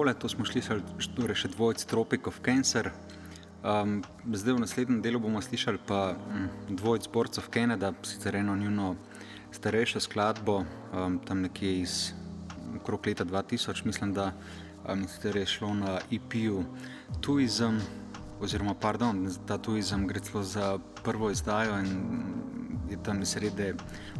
Takole, 0.00 0.14
to 0.16 0.28
smo 0.32 0.48
slišali, 0.48 0.80
torej 1.12 1.36
še 1.36 1.48
dvojc 1.52 1.84
Tropic 1.84 2.24
of 2.24 2.40
Cancer. 2.40 2.88
Um, 3.60 4.00
zdaj 4.32 4.56
v 4.56 4.62
naslednjem 4.64 5.02
delu 5.04 5.20
bomo 5.20 5.42
slišali 5.44 5.76
pa 5.84 6.16
um, 6.16 6.48
dvojc 6.72 7.04
Boards 7.12 7.36
of 7.36 7.52
Canada, 7.52 7.92
sicer 8.00 8.40
eno 8.40 8.56
njuno 8.56 8.96
starejšo 9.52 10.00
skladbo, 10.00 10.64
um, 10.96 11.20
tam 11.20 11.44
nekje 11.44 11.84
iz 11.84 12.14
okrog 12.80 13.12
leta 13.12 13.28
2000, 13.28 13.84
mislim, 13.84 14.16
da 14.16 14.32
um, 14.88 15.04
je 15.04 15.46
šlo 15.46 15.74
na 15.74 16.00
EP-ju 16.08 16.64
Tuizem, 17.20 17.76
oziroma 18.40 18.72
pardon, 18.72 19.28
ta 19.44 19.60
Tuizem 19.60 20.08
gre 20.08 20.24
celo 20.24 20.40
za 20.42 20.78
prvo 21.04 21.28
izdajo 21.28 21.76
in 21.76 21.92
je 22.88 22.96
tam 23.04 23.20
sredi, 23.20 23.74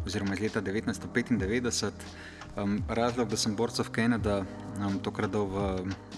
oziroma 0.05 0.37
iz 0.37 0.45
leta 0.45 0.61
1995. 0.61 2.05
Um, 2.61 2.83
razlog, 2.89 3.33
da 3.33 3.37
sem 3.41 3.57
Boards 3.57 3.81
of 3.81 3.89
Canada 3.97 4.45
um, 4.87 4.99
tokrat 5.03 5.31
dal 5.31 5.47
v 5.47 5.57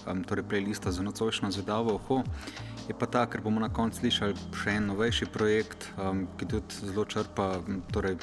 um, 0.07 0.23
torej 0.23 0.45
playlist 0.49 0.87
za 0.87 1.03
nocojšnjo 1.03 1.51
zvedavo 1.51 1.95
oho 1.95 2.23
je 2.87 2.95
pa 2.99 3.05
ta, 3.05 3.25
ker 3.25 3.41
bomo 3.41 3.59
na 3.63 3.69
koncu 3.71 4.03
slišali 4.03 4.35
še 4.59 4.75
en 4.77 4.89
novejši 4.91 5.29
projekt, 5.31 5.87
um, 5.97 6.25
ki 6.37 6.49
tudi 6.51 6.89
zelo 6.89 7.05
črpa, 7.05 7.63
torej 7.95 8.17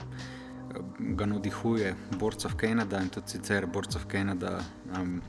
ga 1.16 1.26
navdihuje 1.26 1.94
Borca 2.20 2.48
v 2.48 2.58
Kanada 2.60 3.00
in 3.02 3.08
tudi 3.10 3.36
sicer 3.36 3.66
Borca 3.66 3.98
v 3.98 4.06
Kanada. 4.06 4.60
Um, 4.96 5.20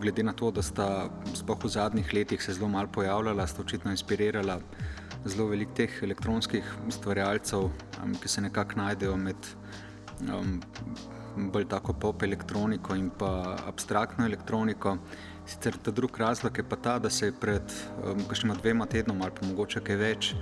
glede 0.00 0.22
na 0.22 0.32
to, 0.32 0.50
da 0.50 0.62
sta 0.62 1.08
sploh 1.34 1.58
v 1.64 1.72
zadnjih 1.72 2.12
letih 2.14 2.42
se 2.42 2.54
zelo 2.54 2.68
malo 2.68 2.88
pojavljala, 2.92 3.46
sta 3.46 3.62
očitno 3.62 3.90
inspirirala 3.90 4.60
zelo 5.24 5.48
velik 5.48 5.72
teh 5.74 6.02
elektronskih 6.02 6.64
stvarjalcev, 6.92 7.70
um, 8.02 8.14
ki 8.20 8.28
se 8.28 8.44
nekako 8.44 8.80
najdejo 8.84 9.16
med 9.16 9.50
um, 10.28 10.60
bolj 11.36 11.68
tako 11.68 11.92
pop 11.92 12.22
elektroniko 12.22 12.94
in 12.94 13.10
pa 13.18 13.56
abstraktno 13.66 14.26
elektroniko. 14.26 14.96
Sicer 15.46 15.76
ta 15.82 15.90
drugi 15.90 16.18
razlog 16.18 16.58
je 16.58 16.64
pa 16.68 16.76
ta, 16.76 16.98
da 16.98 17.10
se 17.10 17.26
je 17.26 17.32
pred 17.40 17.62
um, 18.04 18.24
kakšnima 18.28 18.54
dvema 18.54 18.86
tednoma 18.86 19.24
ali 19.24 19.34
pa 19.40 19.46
mogoče 19.46 19.80
kaj 19.80 19.96
več. 19.96 20.34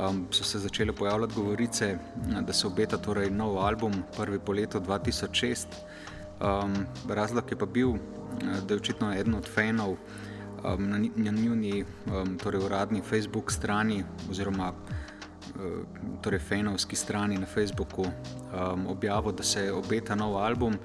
Um, 0.00 0.26
so 0.30 0.44
se 0.44 0.58
začele 0.58 0.92
pojavljati 0.92 1.34
govorice, 1.34 1.98
da 2.46 2.52
se 2.52 2.66
obeta 2.66 2.96
torej 2.96 3.30
nov 3.30 3.58
album, 3.58 4.02
prvi 4.16 4.38
po 4.38 4.52
letu 4.52 4.80
2006. 4.80 5.66
Um, 6.40 6.86
razlog 7.08 7.50
je 7.50 7.58
pa 7.58 7.66
bil, 7.66 7.92
da 8.40 8.74
je 8.74 8.80
očitno 8.80 9.12
eden 9.12 9.34
od 9.34 9.48
fanov 9.54 9.96
um, 10.64 10.88
na, 10.88 10.98
na 11.16 11.30
njuni 11.30 11.84
um, 11.84 12.38
torej 12.38 12.64
uradni 12.64 13.02
Facebook 13.02 13.52
strani 13.52 14.04
oziroma 14.30 14.72
torej 16.22 16.38
fanovski 16.38 16.96
strani 16.96 17.38
na 17.38 17.46
Facebooku 17.46 18.02
um, 18.02 18.86
objavil, 18.86 19.32
da 19.32 19.42
se 19.42 19.72
obeta 19.72 20.14
nov 20.14 20.36
album. 20.36 20.78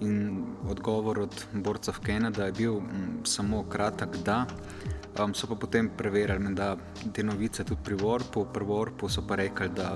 In 0.00 0.44
odgovor 0.68 1.20
od 1.20 1.44
borcev 1.52 1.94
Kanada 2.04 2.44
je 2.44 2.52
bil 2.52 2.76
m, 2.76 3.20
samo 3.24 3.64
kratek, 3.64 4.16
da. 4.24 4.46
Um, 5.24 5.34
so 5.34 5.46
pa 5.46 5.54
potem 5.54 5.88
preverili, 5.96 6.54
da 6.54 6.76
te 7.12 7.22
novice 7.22 7.64
tudi 7.64 7.80
pri 7.84 7.96
Warpu, 7.96 8.44
pri 8.52 8.64
Warpu 8.64 9.08
so 9.08 9.22
pa 9.26 9.34
rekli, 9.34 9.68
da 9.68 9.94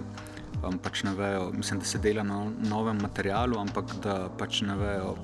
um, 0.64 0.78
pač 0.78 1.02
ne 1.04 1.12
vejo, 1.14 1.50
mislim, 1.52 1.78
da 1.78 1.84
se 1.84 1.98
dela 1.98 2.22
na 2.22 2.46
novem 2.68 2.98
materialu, 3.02 3.58
ampak 3.58 3.92
da 4.02 4.28
pač 4.38 4.62
ne 4.62 4.76
vejo, 4.76 5.16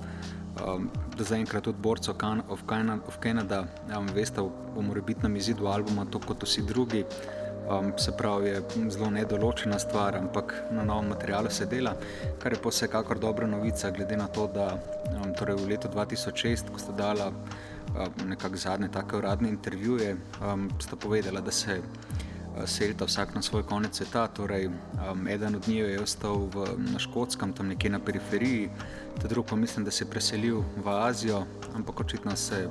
um, 0.67 0.91
da 1.17 1.25
zaenkrat 1.25 1.65
tudi 1.65 1.81
borcev 1.83 2.15
of 2.49 3.19
Kanada, 3.21 3.65
um, 3.97 4.07
veste, 4.13 4.41
v 4.77 4.83
morebitnem 4.83 5.37
izidu 5.37 5.67
albuma, 5.67 6.05
to 6.05 6.19
kot 6.19 6.45
vsi 6.45 6.63
drugi. 6.63 7.05
Um, 7.67 7.93
se 7.99 8.13
pravi, 8.13 8.49
je 8.49 8.63
zelo 8.91 9.11
nedoločena 9.11 9.79
stvar, 9.79 10.17
ampak 10.17 10.55
na 10.71 10.85
novem 10.85 11.09
materialu 11.09 11.51
se 11.51 11.67
dela, 11.67 11.97
kar 12.39 12.53
je 12.53 12.59
vsekakor 12.63 13.19
dobra 13.19 13.47
novica, 13.47 13.91
glede 13.91 14.17
na 14.17 14.29
to, 14.29 14.47
da 14.47 14.79
um, 15.11 15.35
torej 15.35 15.57
v 15.57 15.69
letu 15.69 15.89
2006, 15.89 16.71
ko 16.71 16.79
ste 16.79 16.95
dala 16.95 17.27
um, 17.27 18.29
nekakšne 18.31 18.59
zadnje 18.59 18.89
take 18.95 19.17
uradne 19.17 19.49
intervjuje, 19.49 20.15
um, 20.39 20.71
sta 20.79 20.97
povedala, 20.97 21.41
da 21.41 21.51
se 21.51 21.81
uh, 21.81 22.63
selita 22.71 23.05
vsak 23.05 23.35
na 23.35 23.43
svoj 23.43 23.67
konec 23.67 23.99
sveta. 23.99 24.29
Torej, 24.29 24.69
um, 24.69 25.27
eden 25.29 25.59
od 25.59 25.69
njih 25.69 25.91
je 25.91 26.01
ostal 26.01 26.47
v, 26.55 26.69
na 26.79 27.03
Škotskem, 27.03 27.53
tam 27.53 27.67
nekje 27.69 27.91
na 27.91 27.99
periferiji, 27.99 28.71
ta 29.19 29.29
drug 29.29 29.47
pa 29.47 29.57
mislim, 29.57 29.85
da 29.85 29.91
se 29.91 30.05
je 30.05 30.11
preselil 30.11 30.63
v 30.77 30.89
Azijo, 31.03 31.43
ampak 31.75 32.01
očitno 32.01 32.37
se 32.37 32.69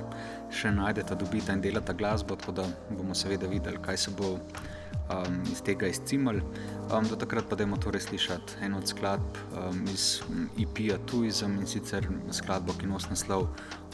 še 0.50 0.72
najdeta, 0.72 1.14
dobita 1.14 1.52
in 1.52 1.60
delata 1.60 1.92
glasbo, 1.92 2.36
tako 2.36 2.52
da 2.52 2.66
bomo 2.90 3.14
seveda 3.14 3.46
videli, 3.46 3.82
kaj 3.82 3.96
se 3.96 4.10
bo 4.16 4.38
um, 5.10 5.42
iz 5.52 5.62
tega 5.62 5.86
izcimali. 5.86 6.42
Um, 6.90 7.08
do 7.08 7.16
takrat 7.16 7.48
pa 7.50 7.56
dajmo 7.56 7.76
torej 7.76 8.06
slišati 8.08 8.60
eno 8.62 8.78
od 8.78 8.88
skladb 8.88 9.40
um, 9.52 9.84
iz 9.94 10.22
IP-ja 10.56 10.96
um, 10.96 11.06
Tuizem 11.06 11.58
in 11.60 11.66
sicer 11.66 12.08
skladbo, 12.32 12.74
ki 12.78 12.86
nosi 12.86 13.10
naslov 13.10 13.48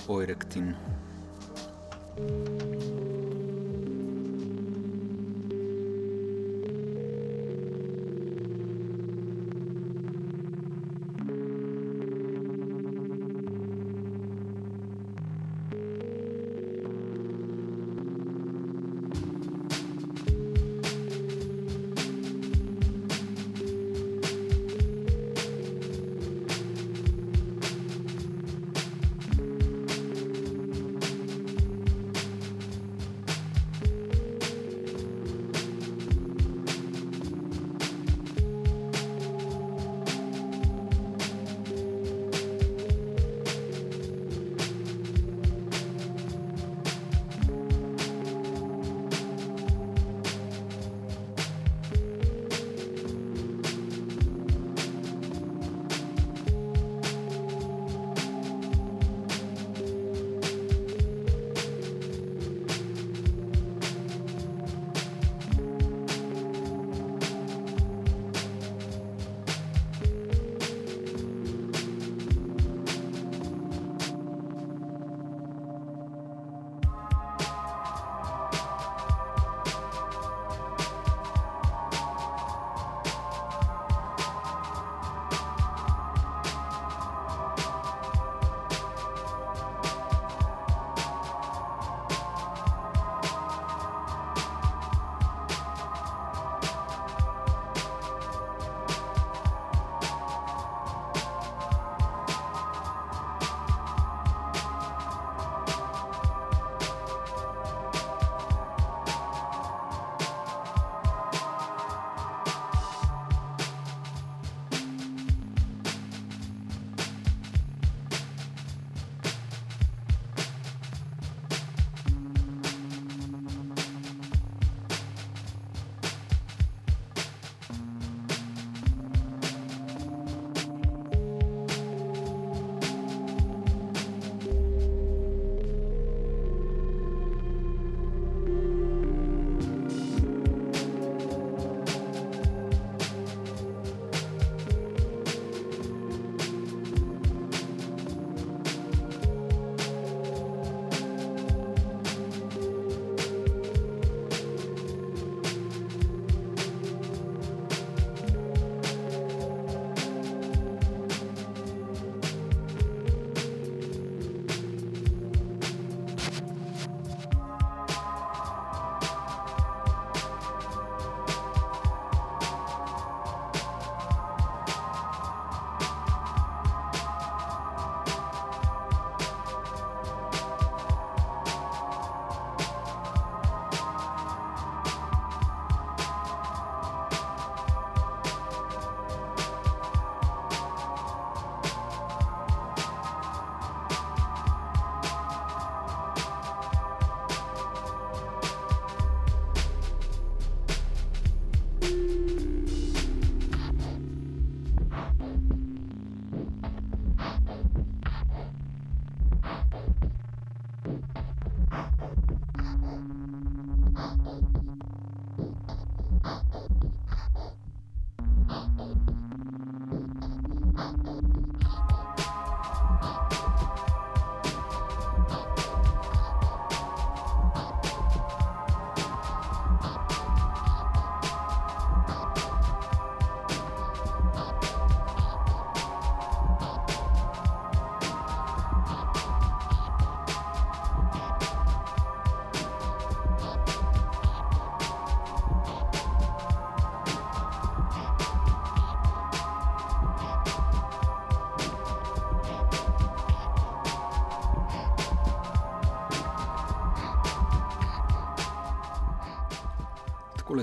Oirektin. 0.08 0.74
thank 2.14 2.82
you 2.82 3.01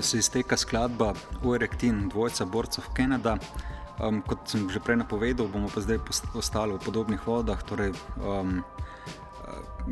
Tole 0.00 0.08
se 0.08 0.18
izteka 0.18 0.56
skladba 0.56 1.12
Uerektin, 1.44 2.08
dvojca 2.08 2.44
borcev 2.44 2.84
Kanada. 2.96 3.34
Um, 4.00 4.22
kot 4.24 4.48
sem 4.48 4.62
že 4.72 4.80
prej 4.80 4.96
napovedal, 4.96 5.44
bomo 5.52 5.68
pa 5.68 5.82
zdaj 5.84 5.98
ostali 6.32 6.72
v 6.72 6.80
podobnih 6.80 7.20
vodah, 7.26 7.60
torej 7.68 7.92
um, 8.16 8.64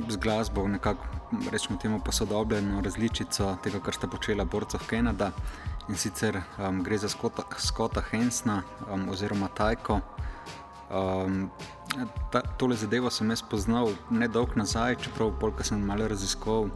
z 0.08 0.16
glasbo, 0.16 0.64
nekako 0.64 1.04
rečemo 1.52 1.76
temu 1.76 2.00
posodobljeno 2.00 2.80
različico 2.80 3.58
tega, 3.60 3.82
kar 3.84 3.94
sta 3.94 4.08
počela 4.08 4.48
borcev 4.48 4.80
Kanada. 4.88 5.28
In 5.92 5.96
sicer 6.00 6.40
um, 6.56 6.80
gre 6.82 6.96
za 6.96 7.12
Scotta, 7.12 7.44
Scotta 7.58 8.00
Hensna 8.00 8.62
um, 8.88 9.10
oziroma 9.12 9.52
Tajko. 9.52 10.00
Um, 10.88 11.50
ta, 12.32 12.40
tole 12.56 12.80
zadevo 12.80 13.12
sem 13.12 13.28
jaz 13.28 13.44
poznal 13.44 13.92
nedolgo 14.08 14.56
nazaj, 14.56 14.96
čeprav 15.04 15.36
polk 15.36 15.60
sem 15.60 15.84
malo 15.84 16.08
raziskoval, 16.08 16.72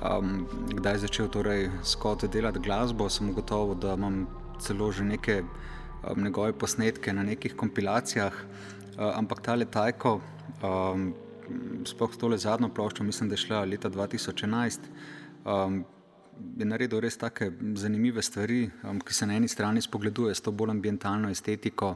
um, 0.00 0.46
kdaj 0.72 0.94
je 0.94 1.04
začel 1.06 1.28
torej 1.28 1.70
Scott 1.84 2.24
delati 2.24 2.58
glasbo, 2.58 3.08
sem 3.08 3.30
ugotovil, 3.30 3.74
da 3.74 3.94
imam 3.94 4.26
celo 4.60 4.92
že 4.92 5.04
neke 5.04 5.42
um, 5.42 6.22
njegove 6.24 6.52
posnetke 6.52 7.12
na 7.12 7.22
nekih 7.22 7.56
kompilacijah, 7.56 8.32
uh, 8.32 9.12
ampak 9.14 9.40
ta 9.40 9.54
letajko, 9.54 10.20
um, 10.62 11.12
sploh 11.84 12.16
tole 12.16 12.38
zadnjo 12.38 12.68
ploščo, 12.68 13.04
mislim, 13.04 13.28
da 13.28 13.34
je 13.34 13.46
šla 13.46 13.64
leta 13.64 13.90
2011. 13.90 14.92
Um, 15.44 15.84
Je 16.56 16.64
naredil 16.64 17.02
res 17.04 17.18
tako 17.20 17.50
zanimive 17.76 18.22
stvari, 18.24 18.70
um, 18.88 19.00
ki 19.04 19.12
se 19.12 19.26
na 19.28 19.34
eni 19.36 19.48
strani 19.48 19.82
spogleduje 19.84 20.32
s 20.34 20.40
to 20.40 20.52
bolj 20.52 20.70
ambientalno 20.72 21.28
estetiko, 21.28 21.90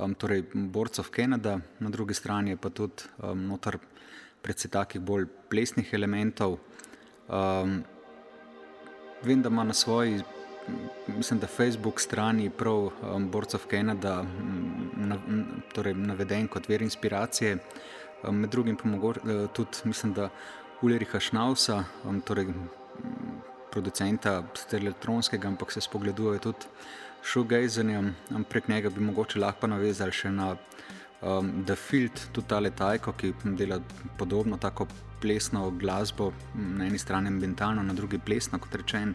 um, 0.00 0.14
torej 0.14 0.46
borcev 0.54 1.10
Kanada, 1.12 1.58
na 1.80 1.90
drugi 1.92 2.14
strani 2.16 2.56
pa 2.56 2.70
tudi 2.70 3.04
um, 3.20 3.42
noter 3.50 3.76
predvsej 4.42 4.70
takih 4.72 5.04
bolj 5.04 5.26
plesnih 5.50 5.92
elementov. 5.92 6.56
Um, 7.28 7.84
vem, 9.22 9.42
da 9.42 9.48
ima 9.48 9.64
na 9.64 9.74
svoji 9.74 10.22
mislim, 11.06 11.40
da 11.40 11.46
Facebook 11.46 12.00
strani 12.00 12.50
prav 12.50 12.76
um, 12.76 13.30
Borcev 13.30 13.60
Kanada 13.70 14.24
na, 14.96 15.16
torej 15.74 15.94
naveden 15.94 16.48
kot 16.48 16.68
ver 16.68 16.82
inspiracije. 16.82 17.58
Um, 18.22 18.36
med 18.36 18.50
drugim 18.50 18.76
pa 18.76 18.88
mogoče 18.88 19.20
uh, 19.20 19.50
tudi, 19.52 19.78
mislim, 19.84 20.12
da 20.12 20.28
Ulriha 20.82 21.20
Šnausa, 21.20 21.84
um, 22.04 22.20
torej 22.20 22.46
producenta 23.72 24.42
elektronskega, 24.72 25.48
ampak 25.48 25.72
se 25.72 25.80
spogledujejo 25.80 26.38
tudi 26.38 26.66
šugajzenjem. 27.22 28.14
Prek 28.48 28.68
njega 28.68 28.90
bi 28.90 29.00
mogoče 29.00 29.38
lahko 29.38 29.66
navezali 29.66 30.12
še 30.12 30.30
na 30.30 30.56
um, 31.22 31.64
The 31.66 31.76
Field, 31.76 32.28
tudi 32.32 32.46
ta 32.48 32.60
letajko, 32.60 33.12
ki 33.12 33.32
dela 33.58 33.80
podobno 34.18 34.58
tako 34.58 34.86
plesno 35.20 35.70
glasbo, 35.70 36.32
na 36.54 36.86
eni 36.86 36.98
strani 36.98 37.28
ambientalno, 37.28 37.82
na 37.82 37.94
drugi 37.94 38.18
plesno, 38.18 38.58
kot 38.58 38.74
rečeno. 38.74 39.14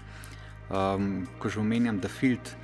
Um, 0.69 1.27
ko 1.39 1.49
že 1.49 1.59
omenjam 1.59 1.99
The 1.99 2.09
Field, 2.09 2.55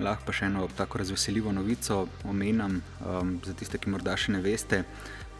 lahko 0.00 0.28
pa 0.28 0.32
še 0.32 0.46
eno 0.46 0.68
tako 0.78 1.02
razveseljivo 1.02 1.52
novico 1.52 2.06
omenjam 2.24 2.78
um, 3.02 3.38
za 3.44 3.54
tiste, 3.54 3.78
ki 3.78 3.90
morda 3.90 4.16
še 4.16 4.32
ne 4.32 4.42
veste, 4.42 4.84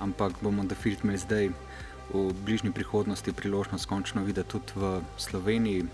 ampak 0.03 0.43
bomo 0.43 0.67
The 0.67 0.79
Field 0.79 1.07
imeli 1.07 1.23
zdaj 1.23 1.51
v 2.09 2.33
bližnji 2.45 2.73
prihodnosti 2.73 3.33
priložnost 3.33 3.87
končno 3.87 4.25
videti 4.25 4.57
tudi 4.57 4.81
v 4.81 4.99
Sloveniji, 5.21 5.87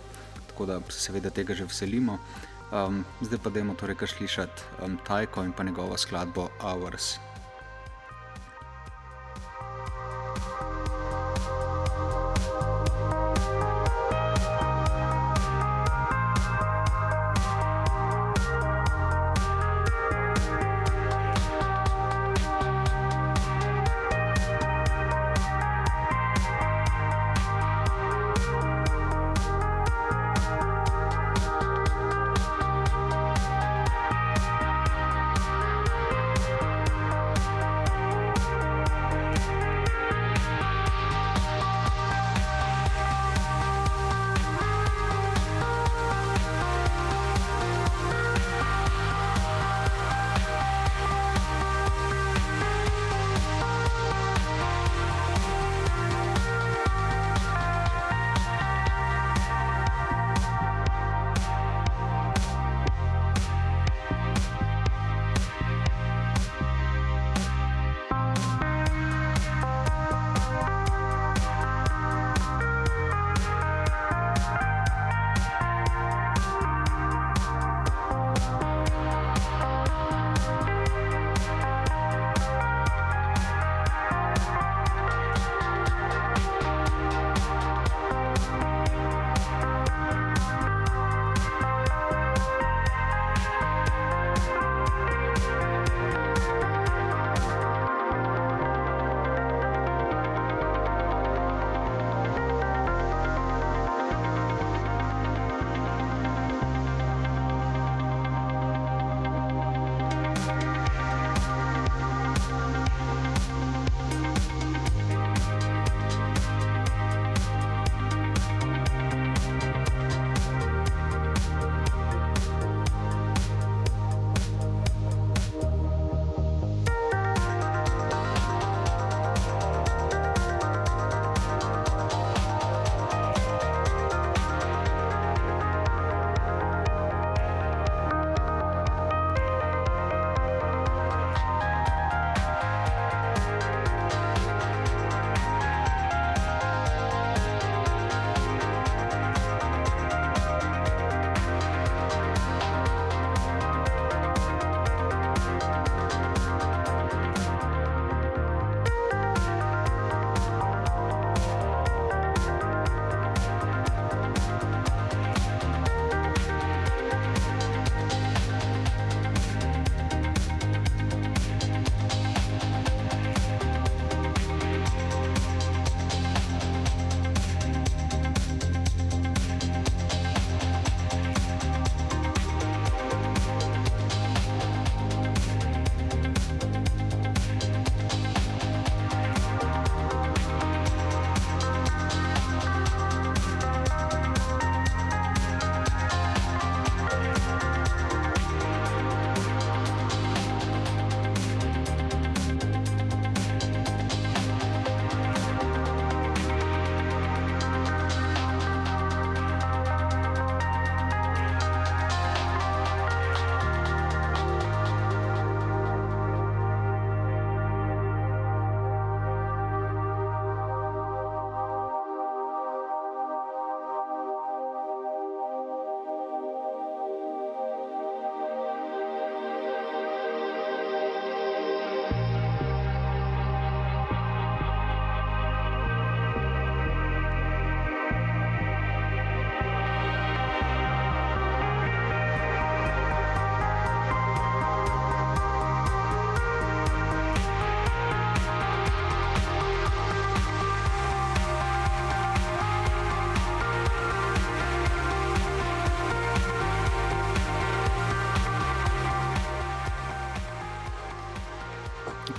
tako 0.53 0.67
da 0.71 0.81
se 0.89 1.01
seveda 1.11 1.31
tega 1.31 1.55
že 1.55 1.69
veselimo. 1.69 2.19
Um, 2.75 3.05
zdaj 3.21 3.39
pa 3.45 3.53
dajmo 3.55 3.77
torej 3.79 4.01
kar 4.01 4.09
slišati 4.09 4.83
um, 4.83 4.99
Tajko 5.07 5.45
in 5.45 5.53
pa 5.53 5.62
njegovo 5.62 5.99
skladbo 5.99 6.49
Hours. 6.62 7.19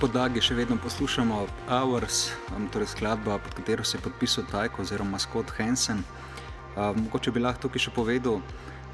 Podlagi 0.06 0.38
še 0.38 0.54
vedno 0.54 0.76
poslušamo 0.78 1.36
Hours, 1.66 2.28
um, 2.54 2.68
torej 2.70 2.92
skladba, 2.92 3.40
pod 3.42 3.54
katero 3.58 3.82
se 3.82 3.96
je 3.96 4.02
podpisal 4.04 4.44
Tajko 4.46 4.84
oziroma 4.84 5.18
Scott 5.18 5.50
Hansen. 5.56 6.04
Um, 6.76 7.00
mogoče 7.08 7.32
bi 7.34 7.42
lahko 7.42 7.64
tukaj 7.64 7.82
še 7.82 7.92
povedal, 7.96 8.38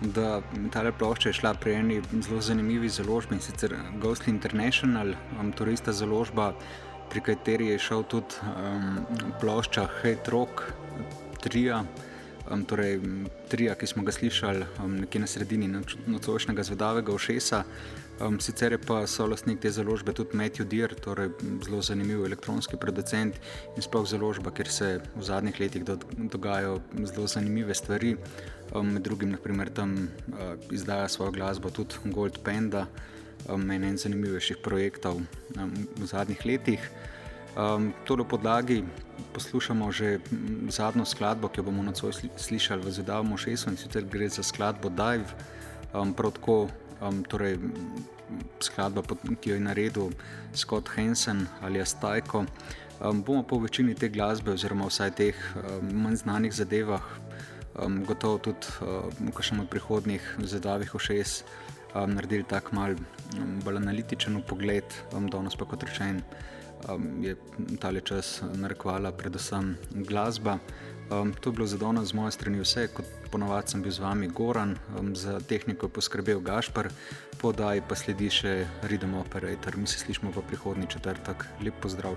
da 0.00 0.40
ta 0.72 0.84
plošča 0.88 1.28
je 1.28 1.36
šla 1.36 1.52
pri 1.60 1.74
eni 1.82 1.98
zelo 2.14 2.40
zanimivi 2.40 2.88
založbi 2.88 3.36
in 3.36 3.44
sicer 3.44 3.74
Ghostly 4.00 4.32
International, 4.32 5.12
um, 5.36 5.52
torej 5.52 5.82
ista 5.82 5.92
založba, 5.92 6.54
pri 7.12 7.20
kateri 7.28 7.68
je 7.74 7.82
šel 7.90 8.08
tudi 8.08 8.40
um, 8.48 9.04
plošča 9.42 9.84
Hate 9.98 10.32
Rock, 10.32 10.64
Trija 11.44 11.82
um, 12.50 12.64
torej 12.64 13.00
trija, 13.48 13.74
ki 13.74 13.86
smo 13.86 14.02
ga 14.02 14.12
slišali 14.12 14.66
um, 14.84 14.96
nekje 15.04 15.20
na 15.20 15.26
sredini 15.26 15.68
nocojšnjega 16.06 16.62
zvedavega 16.62 17.14
ošesa. 17.14 17.64
Um, 18.20 18.40
sicer 18.40 18.72
je 18.72 18.78
pa 18.78 19.06
solastnik 19.06 19.60
te 19.60 19.70
založbe 19.70 20.12
tudi 20.12 20.36
Matthew 20.36 20.68
Deer, 20.68 20.94
torej 20.94 21.30
zelo 21.64 21.82
zanimiv 21.82 22.24
elektronski 22.24 22.76
producent 22.76 23.38
in 23.76 23.82
sploh 23.82 24.06
založba, 24.06 24.52
kjer 24.54 24.68
se 24.68 24.90
v 25.16 25.22
zadnjih 25.22 25.60
letih 25.60 25.84
do, 25.84 25.96
dogajajo 26.18 26.80
zelo 27.04 27.26
zanimive 27.26 27.74
stvari. 27.74 28.16
Um, 28.74 28.92
med 28.94 29.02
drugim, 29.02 29.30
naprimer, 29.30 29.70
tam 29.70 29.94
uh, 29.96 30.54
izdaja 30.70 31.08
svojo 31.08 31.32
glasbo 31.32 31.70
tudi 31.70 31.94
Gold 32.04 32.38
Panda, 32.44 32.86
um, 33.48 33.70
en 33.70 33.98
zanimivejših 33.98 34.62
projektov 34.62 35.20
um, 35.56 35.72
v 35.96 36.06
zadnjih 36.06 36.46
letih. 36.46 36.90
Um, 37.52 37.92
Tole 38.04 38.24
podlagi 38.24 38.80
poslušamo 39.36 39.92
že 39.92 40.24
zadnjo 40.72 41.04
skladbo, 41.04 41.48
ki 41.52 41.60
jo 41.60 41.64
bomo 41.68 41.82
nocoj 41.84 42.12
slišali 42.36 42.80
v 42.80 42.90
Zidavmu 42.90 43.36
Šesu 43.36 43.68
in 43.68 43.76
sicer 43.76 44.08
gre 44.08 44.28
za 44.28 44.40
skladbo 44.40 44.88
Dive, 44.88 45.28
um, 45.92 46.16
protko, 46.16 46.72
um, 47.04 47.20
torej 47.28 47.60
skladba, 48.60 49.04
ki 49.40 49.52
jo 49.52 49.56
je 49.60 49.60
naredil 49.60 50.16
Scott 50.56 50.88
Hansen 50.96 51.44
ali 51.60 51.80
Astajko. 51.80 52.48
Um, 53.04 53.20
bomo 53.20 53.42
po 53.44 53.60
večini 53.60 53.92
te 53.94 54.08
glasbe 54.08 54.56
oziroma 54.56 54.88
vsaj 54.88 55.12
teh 55.12 55.36
um, 55.36 55.92
manj 55.92 56.24
znanih 56.24 56.56
zadevah, 56.56 57.04
um, 57.76 58.00
gotovo 58.08 58.40
tudi 58.48 58.64
um, 58.80 59.28
v 59.28 59.36
kakšnem 59.36 59.60
od 59.60 59.68
prihodnjih 59.68 60.24
Zidavih 60.40 60.88
Šes 60.96 61.44
um, 61.92 62.16
naredili 62.16 62.48
tak 62.48 62.72
mal 62.72 62.96
um, 62.96 63.60
bolj 63.60 63.76
analitičen 63.76 64.40
pogled, 64.48 64.88
um, 65.12 65.28
danes 65.28 65.52
pa 65.52 65.68
kot 65.68 65.84
rečen 65.84 66.24
um, 66.88 67.22
je 67.22 67.36
ta 67.80 67.92
čas 68.00 68.42
narekovala 68.54 69.12
predvsem 69.12 69.76
glasba. 69.90 70.58
Um, 71.10 71.32
to 71.40 71.50
je 71.50 71.54
bilo 71.54 71.66
zadona 71.66 72.04
z 72.04 72.14
moje 72.14 72.32
strani 72.32 72.60
vse, 72.60 72.88
kot 72.88 73.04
ponovadi 73.30 73.70
sem 73.70 73.82
bil 73.82 73.92
z 73.92 74.00
vami 74.00 74.28
Goran, 74.28 74.76
um, 74.98 75.16
za 75.16 75.40
tehniko 75.40 75.86
je 75.86 75.92
poskrbel 75.92 76.40
Gašpar, 76.40 76.88
podaj 77.40 77.82
pa 77.88 77.94
sledi 77.94 78.30
še 78.30 78.66
Rhythm 78.88 79.18
Operator. 79.20 79.76
Mi 79.76 79.86
se 79.86 79.98
slišmo 79.98 80.30
v 80.30 80.46
prihodnji 80.48 80.86
četrtek. 80.96 81.44
Lep 81.60 81.74
pozdrav! 81.80 82.16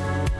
Thank 0.00 0.39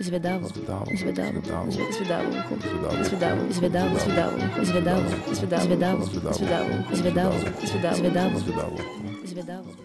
zvedavo, 0.00 0.48
zvedavo, 0.48 0.86
zvedavo, 0.96 1.40
zvedavo, 1.42 1.80
zvedavo, 1.92 2.30
zvedavo, 3.02 3.42
zvedavo, 3.52 3.98
zvedavo, 3.98 4.34
zvedavo, 4.62 5.04
zvedavo, 5.34 6.04
zvedavo, 6.04 6.04
zvedavo, 6.04 6.04
zvedavo, 6.04 6.74
zvedavo, 6.92 7.34
zvedavo, 7.96 8.38
zvedavo, 8.38 8.78
zvedavo. 9.24 9.77